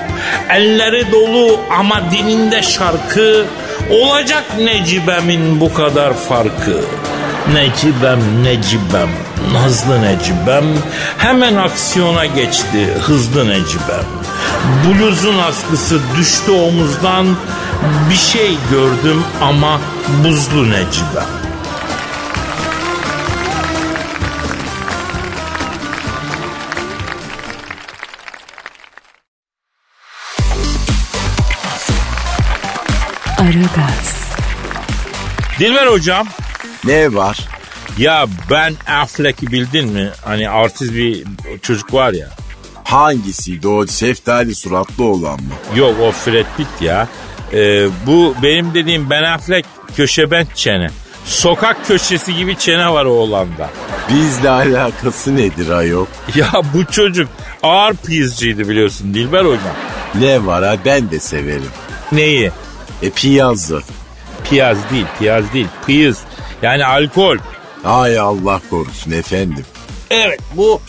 Elleri 0.50 1.12
dolu 1.12 1.60
ama 1.78 2.10
dilinde 2.10 2.62
şarkı. 2.62 3.44
Olacak 3.90 4.44
Necibem'in 4.58 5.60
bu 5.60 5.74
kadar 5.74 6.14
farkı. 6.14 6.80
Necibem, 7.52 8.44
Necibem, 8.44 9.08
Nazlı 9.52 10.02
Necibem 10.02 10.64
hemen 11.18 11.54
aksiyona 11.54 12.26
geçti 12.26 12.88
hızlı 13.00 13.48
Necibem. 13.48 14.04
Bluzun 14.84 15.38
askısı 15.38 16.00
düştü 16.18 16.50
omuzdan 16.50 17.26
bir 18.10 18.16
şey 18.16 18.56
gördüm 18.70 19.24
ama 19.42 19.80
buzlu 20.24 20.70
Necibem. 20.70 21.35
Aragaz, 33.46 34.16
Dilber 35.58 35.86
hocam 35.86 36.26
Ne 36.84 37.14
var? 37.14 37.38
ya 37.98 38.26
ben 38.50 38.74
Affleck'i 38.86 39.46
bildin 39.52 39.88
mi? 39.88 40.10
Hani 40.24 40.50
artist 40.50 40.92
bir 40.92 41.24
çocuk 41.62 41.94
var 41.94 42.12
ya. 42.12 42.28
Hangisiydi 42.84 43.68
o 43.68 43.86
şeftali 43.86 44.54
suratlı 44.54 45.04
olan 45.04 45.32
mı? 45.40 45.76
Yok 45.78 45.94
o 46.02 46.12
Fred 46.12 46.46
Pitt 46.56 46.66
ya. 46.82 47.08
Ee, 47.52 47.86
bu 48.06 48.34
benim 48.42 48.74
dediğim 48.74 49.10
Ben 49.10 49.22
Affleck 49.22 49.68
köşebent 49.96 50.56
çene. 50.56 50.90
Sokak 51.24 51.86
köşesi 51.88 52.34
gibi 52.34 52.58
çene 52.58 52.92
var 52.92 53.04
oğlanda. 53.04 53.70
Bizle 54.10 54.50
alakası 54.50 55.36
nedir 55.36 55.68
ayol? 55.70 56.06
Ya 56.34 56.52
bu 56.74 56.84
çocuk 56.92 57.28
ağır 57.62 57.94
piyazcıydı 58.06 58.68
biliyorsun 58.68 59.14
Dilber 59.14 59.44
hocam. 59.44 59.76
Ne 60.20 60.46
var 60.46 60.64
ha 60.64 60.76
ben 60.84 61.10
de 61.10 61.20
severim. 61.20 61.70
Neyi? 62.12 62.50
E 63.02 63.10
piyazı. 63.10 63.82
Piyaz 64.50 64.78
değil, 64.90 65.06
piyaz 65.18 65.52
değil, 65.52 65.66
piyaz. 65.86 66.20
Yani 66.62 66.84
alkol. 66.86 67.36
Ay 67.84 68.18
Allah 68.18 68.60
korusun 68.70 69.10
efendim. 69.10 69.64
Evet 70.10 70.40
bu 70.56 70.80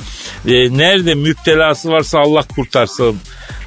e, 0.48 0.78
nerede 0.78 1.16
müptelası 1.16 1.90
varsa 1.90 2.20
Allah 2.20 2.44
kurtarsın 2.56 3.18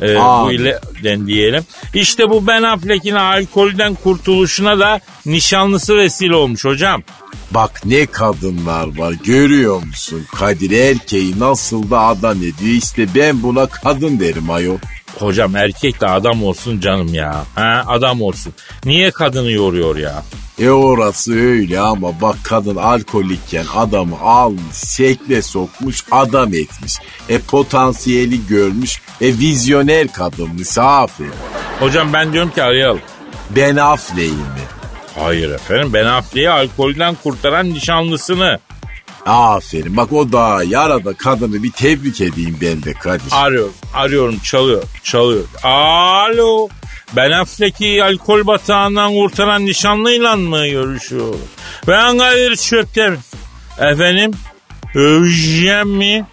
e, 0.03 0.17
bu 0.17 0.53
ile 0.53 0.79
den 1.05 1.27
diyelim. 1.27 1.65
İşte 1.95 2.31
bu 2.31 2.47
Ben 2.47 2.63
Affleck'in 2.63 3.15
alkolden 3.15 3.95
kurtuluşuna 3.95 4.79
da 4.79 5.01
nişanlısı 5.27 5.97
vesile 5.97 6.35
olmuş 6.37 6.65
hocam. 6.65 7.03
Bak 7.51 7.83
ne 7.85 8.07
kadınlar 8.07 8.99
var 8.99 9.13
görüyor 9.25 9.83
musun? 9.83 10.27
Kadir 10.37 10.71
erkeği 10.71 11.39
nasıl 11.39 11.91
da 11.91 12.01
adam 12.01 12.37
ediyor. 12.37 12.55
İşte 12.63 13.07
ben 13.15 13.43
buna 13.43 13.67
kadın 13.67 14.21
derim 14.21 14.51
ayol. 14.51 14.79
Hocam 15.21 15.57
erkek 15.57 16.01
de 16.01 16.07
adam 16.07 16.45
olsun 16.45 16.81
canım 16.81 17.15
ya. 17.15 17.45
Ha, 17.55 17.85
adam 17.87 18.23
olsun. 18.23 18.53
Niye 18.85 19.11
kadını 19.11 19.51
yoruyor 19.51 19.97
ya? 19.97 20.23
E 20.59 20.71
orası 20.71 21.35
öyle 21.35 21.81
ama 21.81 22.21
bak 22.21 22.37
kadın 22.43 22.77
alkolikken 22.77 23.65
adamı 23.77 24.21
almış, 24.21 24.77
şekle 24.97 25.43
sokmuş, 25.43 26.05
adam 26.11 26.55
etmiş. 26.55 26.99
E 27.29 27.39
potansiyeli 27.39 28.47
görmüş, 28.47 29.01
e 29.21 29.27
vizyoner 29.27 30.13
kadınmış, 30.13 30.79
aferin. 30.79 31.33
Hocam 31.81 32.13
ben 32.13 32.33
diyorum 32.33 32.51
ki 32.51 32.63
arayalım. 32.63 33.01
Ben 33.57 33.77
Affleck'im 33.77 34.37
mi? 34.37 34.65
Hayır 35.19 35.51
efendim 35.51 35.91
Ben 35.93 36.05
Affleck'i 36.05 36.51
alkolden 36.51 37.15
kurtaran 37.23 37.71
nişanlısını. 37.71 38.59
Aferin. 39.27 39.97
Bak 39.97 40.13
o 40.13 40.33
daha 40.33 40.63
yarada 40.65 41.15
kadını 41.15 41.63
bir 41.63 41.71
tebrik 41.73 42.21
edeyim 42.21 42.57
ben 42.61 42.83
de 42.83 42.93
Kadir. 42.93 43.33
Arıyorum, 43.33 43.73
arıyorum, 43.95 44.39
çalıyor, 44.39 44.83
çalıyor. 45.03 45.45
Alo, 45.63 46.69
Ben 47.17 47.31
Affleck'i 47.31 48.05
alkol 48.05 48.47
batağından 48.47 49.13
kurtaran 49.15 49.67
nişanlıyla 49.67 50.37
mı 50.37 50.67
görüşüyorum? 50.69 51.41
Ben 51.89 52.19
Kadir 52.19 52.57
Çöptem. 52.57 53.19
Efendim, 53.79 54.31
öveceğim 54.95 55.89
mi? 55.89 56.27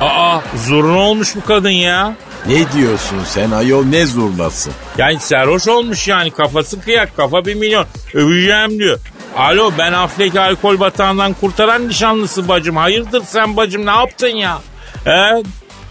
Aa, 0.00 0.40
zurna 0.66 0.98
olmuş 0.98 1.36
bu 1.36 1.44
kadın 1.44 1.70
ya. 1.70 2.16
Ne 2.46 2.72
diyorsun 2.72 3.18
sen 3.26 3.50
ayol 3.50 3.84
ne 3.84 4.06
zurnası? 4.06 4.70
Yani 4.98 5.18
sarhoş 5.20 5.68
olmuş 5.68 6.08
yani 6.08 6.30
kafası 6.30 6.80
kıyak 6.80 7.16
kafa 7.16 7.44
bir 7.44 7.54
milyon. 7.54 7.86
Öveceğim 8.14 8.78
diyor. 8.78 8.98
Alo 9.36 9.72
ben 9.78 9.92
Affleck'i 9.92 10.40
alkol 10.40 10.80
batağından 10.80 11.32
kurtaran 11.32 11.88
nişanlısı 11.88 12.48
bacım. 12.48 12.76
Hayırdır 12.76 13.22
sen 13.26 13.56
bacım 13.56 13.86
ne 13.86 13.90
yaptın 13.90 14.28
ya? 14.28 14.58
Evet. 15.06 15.46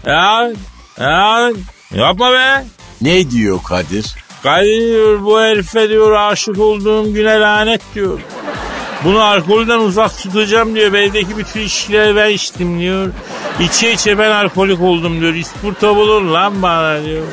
Ya. 0.06 0.50
Ya. 1.00 1.50
Yapma 1.94 2.32
be. 2.32 2.64
Ne 3.00 3.30
diyor 3.30 3.58
Kadir? 3.68 4.14
Kadir 4.42 4.80
diyor 4.80 5.24
bu 5.24 5.40
herife 5.40 5.88
diyor 5.88 6.12
aşık 6.12 6.58
olduğum 6.58 7.14
güne 7.14 7.40
lanet 7.40 7.82
diyor. 7.94 8.20
Bunu 9.04 9.22
alkolden 9.22 9.78
uzak 9.78 10.18
tutacağım 10.18 10.74
diyor. 10.74 10.92
Evdeki 10.92 11.36
bütün 11.36 11.60
içkileri 11.60 12.16
ben 12.16 12.30
içtim 12.30 12.80
diyor. 12.80 13.08
İçe 13.60 13.92
içe 13.92 14.18
ben 14.18 14.30
alkolik 14.30 14.80
oldum 14.80 15.20
diyor. 15.20 15.34
İspurta 15.34 15.96
bulun 15.96 16.32
lan 16.34 16.62
bana 16.62 17.04
diyor. 17.04 17.24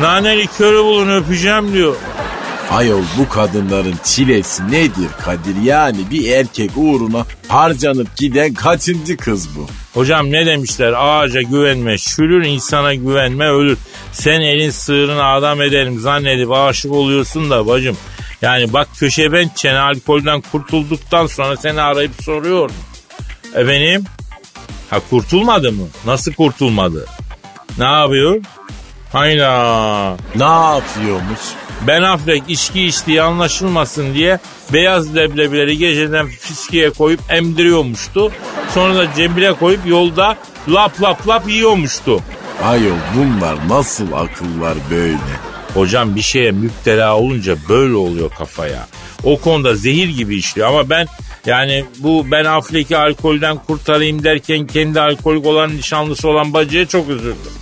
Nane 0.00 0.38
likörü 0.38 0.84
bulun 0.84 1.08
öpeceğim 1.16 1.72
diyor. 1.72 1.96
Ayol 2.70 3.02
bu 3.18 3.28
kadınların 3.28 3.94
çilesi 4.04 4.70
nedir 4.70 5.08
Kadir? 5.24 5.62
Yani 5.62 5.98
bir 6.10 6.30
erkek 6.30 6.70
uğruna 6.76 7.26
harcanıp 7.48 8.16
giden 8.16 8.54
kaçıncı 8.54 9.16
kız 9.16 9.56
bu? 9.56 9.66
Hocam 9.94 10.32
ne 10.32 10.46
demişler 10.46 10.94
ağaca 10.96 11.42
güvenme 11.42 11.98
şürür 11.98 12.44
insana 12.44 12.94
güvenme 12.94 13.48
ölür. 13.48 13.78
Sen 14.12 14.40
elin 14.40 14.70
sığırını 14.70 15.24
adam 15.24 15.62
edelim 15.62 16.00
zannedip 16.00 16.52
aşık 16.52 16.92
oluyorsun 16.92 17.50
da 17.50 17.66
bacım. 17.66 17.96
Yani 18.42 18.72
bak 18.72 18.88
köşe 18.98 19.32
ben 19.32 19.50
çene 19.56 19.78
alkolden 19.78 20.40
kurtulduktan 20.40 21.26
sonra 21.26 21.56
seni 21.56 21.80
arayıp 21.80 22.22
soruyor. 22.22 22.70
Efendim? 23.54 24.04
Ha 24.90 25.00
kurtulmadı 25.10 25.72
mı? 25.72 25.84
Nasıl 26.06 26.32
kurtulmadı? 26.32 27.06
Ne 27.78 27.84
yapıyor? 27.84 28.40
Hayda. 29.12 30.16
Ne 30.36 30.44
yapıyormuş? 30.44 31.40
Ben 31.86 32.02
Affleck 32.02 32.50
içki 32.50 32.84
içtiği 32.84 33.22
anlaşılmasın 33.22 34.14
diye 34.14 34.38
beyaz 34.72 35.16
leblebileri 35.16 35.78
geceden 35.78 36.26
fiskiye 36.26 36.90
koyup 36.90 37.20
emdiriyormuştu. 37.28 38.32
Sonra 38.74 38.94
da 38.94 39.14
cebine 39.16 39.52
koyup 39.52 39.86
yolda 39.86 40.36
lap 40.68 41.02
lap 41.02 41.28
lap 41.28 41.48
yiyormuştu. 41.48 42.20
Ayol 42.64 42.96
bunlar 43.16 43.68
nasıl 43.68 44.12
akıllar 44.12 44.74
böyle? 44.90 45.18
Hocam 45.74 46.16
bir 46.16 46.22
şeye 46.22 46.50
müptela 46.50 47.16
olunca 47.16 47.56
böyle 47.68 47.94
oluyor 47.94 48.30
kafaya. 48.30 48.86
O 49.24 49.40
konuda 49.40 49.74
zehir 49.74 50.08
gibi 50.08 50.36
işliyor 50.36 50.68
ama 50.68 50.90
ben 50.90 51.06
yani 51.46 51.84
bu 51.98 52.26
ben 52.30 52.44
Affleck'i 52.44 52.96
alkolden 52.96 53.56
kurtarayım 53.56 54.24
derken 54.24 54.66
kendi 54.66 55.00
alkolik 55.00 55.46
olan 55.46 55.76
nişanlısı 55.76 56.28
olan 56.28 56.54
bacıya 56.54 56.86
çok 56.86 57.08
üzüldüm. 57.08 57.52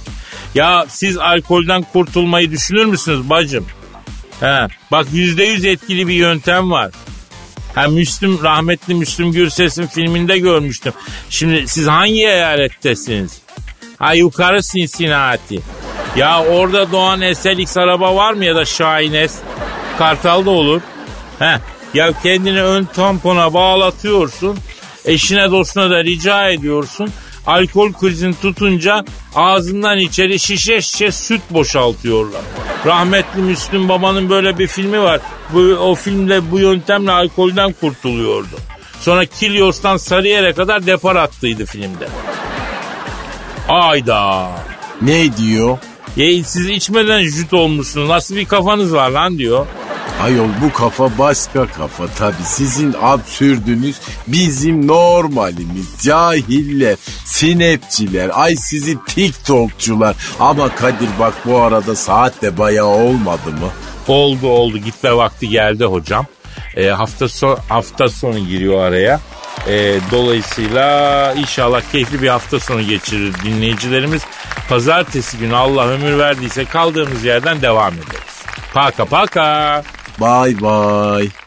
Ya 0.54 0.86
siz 0.88 1.18
alkolden 1.18 1.82
kurtulmayı 1.92 2.50
düşünür 2.50 2.84
müsünüz 2.84 3.30
bacım? 3.30 3.66
He, 4.40 4.68
bak 4.90 5.06
yüzde 5.12 5.44
yüz 5.44 5.64
etkili 5.64 6.08
bir 6.08 6.14
yöntem 6.14 6.70
var. 6.70 6.90
Ha 7.74 7.88
Müslüm, 7.88 8.42
rahmetli 8.42 8.94
Müslüm 8.94 9.32
Gürses'in 9.32 9.86
filminde 9.86 10.38
görmüştüm. 10.38 10.92
Şimdi 11.30 11.68
siz 11.68 11.86
hangi 11.86 12.26
eyalettesiniz? 12.26 13.40
Ha 13.98 14.14
yukarı 14.14 14.60
Cincinnati. 14.62 15.60
Ya 16.16 16.44
orada 16.44 16.92
doğan 16.92 17.32
SLX 17.32 17.76
araba 17.76 18.16
var 18.16 18.32
mı 18.32 18.44
ya 18.44 18.56
da 18.56 18.64
Şahin 18.64 19.26
S? 19.26 19.38
Kartal 19.98 20.46
da 20.46 20.50
olur. 20.50 20.80
He, 21.38 21.58
ya 21.94 22.12
kendini 22.22 22.62
ön 22.62 22.84
tampona 22.84 23.54
bağlatıyorsun. 23.54 24.58
Eşine 25.04 25.50
dostuna 25.50 25.90
da 25.90 26.04
rica 26.04 26.48
ediyorsun. 26.48 27.10
Alkol 27.46 27.92
krizini 27.92 28.34
tutunca 28.42 29.04
ağzından 29.34 29.98
içeri 29.98 30.38
şişe 30.38 30.82
şişe 30.82 31.12
süt 31.12 31.42
boşaltıyorlar. 31.50 32.40
Rahmetli 32.86 33.42
Müslüm 33.42 33.88
Baba'nın 33.88 34.30
böyle 34.30 34.58
bir 34.58 34.66
filmi 34.66 35.00
var. 35.00 35.20
Bu, 35.52 35.58
o 35.60 35.94
filmde 35.94 36.50
bu 36.50 36.58
yöntemle 36.58 37.10
alkolden 37.10 37.72
kurtuluyordu. 37.72 38.56
Sonra 39.00 39.24
Kilyos'tan 39.24 39.96
Sarıyer'e 39.96 40.52
kadar 40.52 40.86
depar 40.86 41.16
attıydı 41.16 41.66
filmde. 41.66 42.08
Ayda. 43.68 44.50
Ne 45.02 45.36
diyor? 45.36 45.78
Ya 46.16 46.44
siz 46.44 46.68
içmeden 46.68 47.22
jüt 47.22 47.52
olmuşsunuz. 47.54 48.08
Nasıl 48.08 48.36
bir 48.36 48.44
kafanız 48.44 48.94
var 48.94 49.10
lan 49.10 49.38
diyor. 49.38 49.66
Ayol 50.22 50.48
bu 50.62 50.72
kafa 50.72 51.18
başka 51.18 51.66
kafa 51.66 52.06
tabi. 52.06 52.42
Sizin 52.44 52.94
absürdünüz 53.02 53.96
bizim 54.26 54.86
normalimiz. 54.86 55.86
Cahiller, 56.02 56.96
sinepçiler, 57.24 58.30
ay 58.32 58.56
sizi 58.56 59.04
tiktokçular. 59.04 60.16
Ama 60.40 60.74
Kadir 60.74 61.08
bak 61.18 61.34
bu 61.46 61.58
arada 61.60 61.96
saat 61.96 62.42
de 62.42 62.58
bayağı 62.58 62.86
olmadı 62.86 63.50
mı? 63.60 63.70
Oldu 64.08 64.48
oldu 64.48 64.78
gitme 64.78 65.16
vakti 65.16 65.48
geldi 65.48 65.84
hocam. 65.84 66.26
Ee, 66.76 66.88
hafta 66.88 67.28
son 67.28 67.58
hafta 67.68 68.08
sonu 68.08 68.38
giriyor 68.38 68.82
araya. 68.84 69.20
Ee, 69.68 69.98
dolayısıyla 70.10 71.32
inşallah 71.34 71.82
keyifli 71.92 72.22
bir 72.22 72.28
hafta 72.28 72.60
sonu 72.60 72.82
geçirir 72.82 73.34
dinleyicilerimiz. 73.44 74.22
Pazartesi 74.68 75.38
günü 75.38 75.56
Allah 75.56 75.86
ömür 75.88 76.18
verdiyse 76.18 76.64
kaldığımız 76.64 77.24
yerden 77.24 77.62
devam 77.62 77.94
ederiz. 77.94 78.42
Paka 78.74 79.04
paka. 79.04 79.82
Bay 80.18 80.54
bay. 80.54 81.43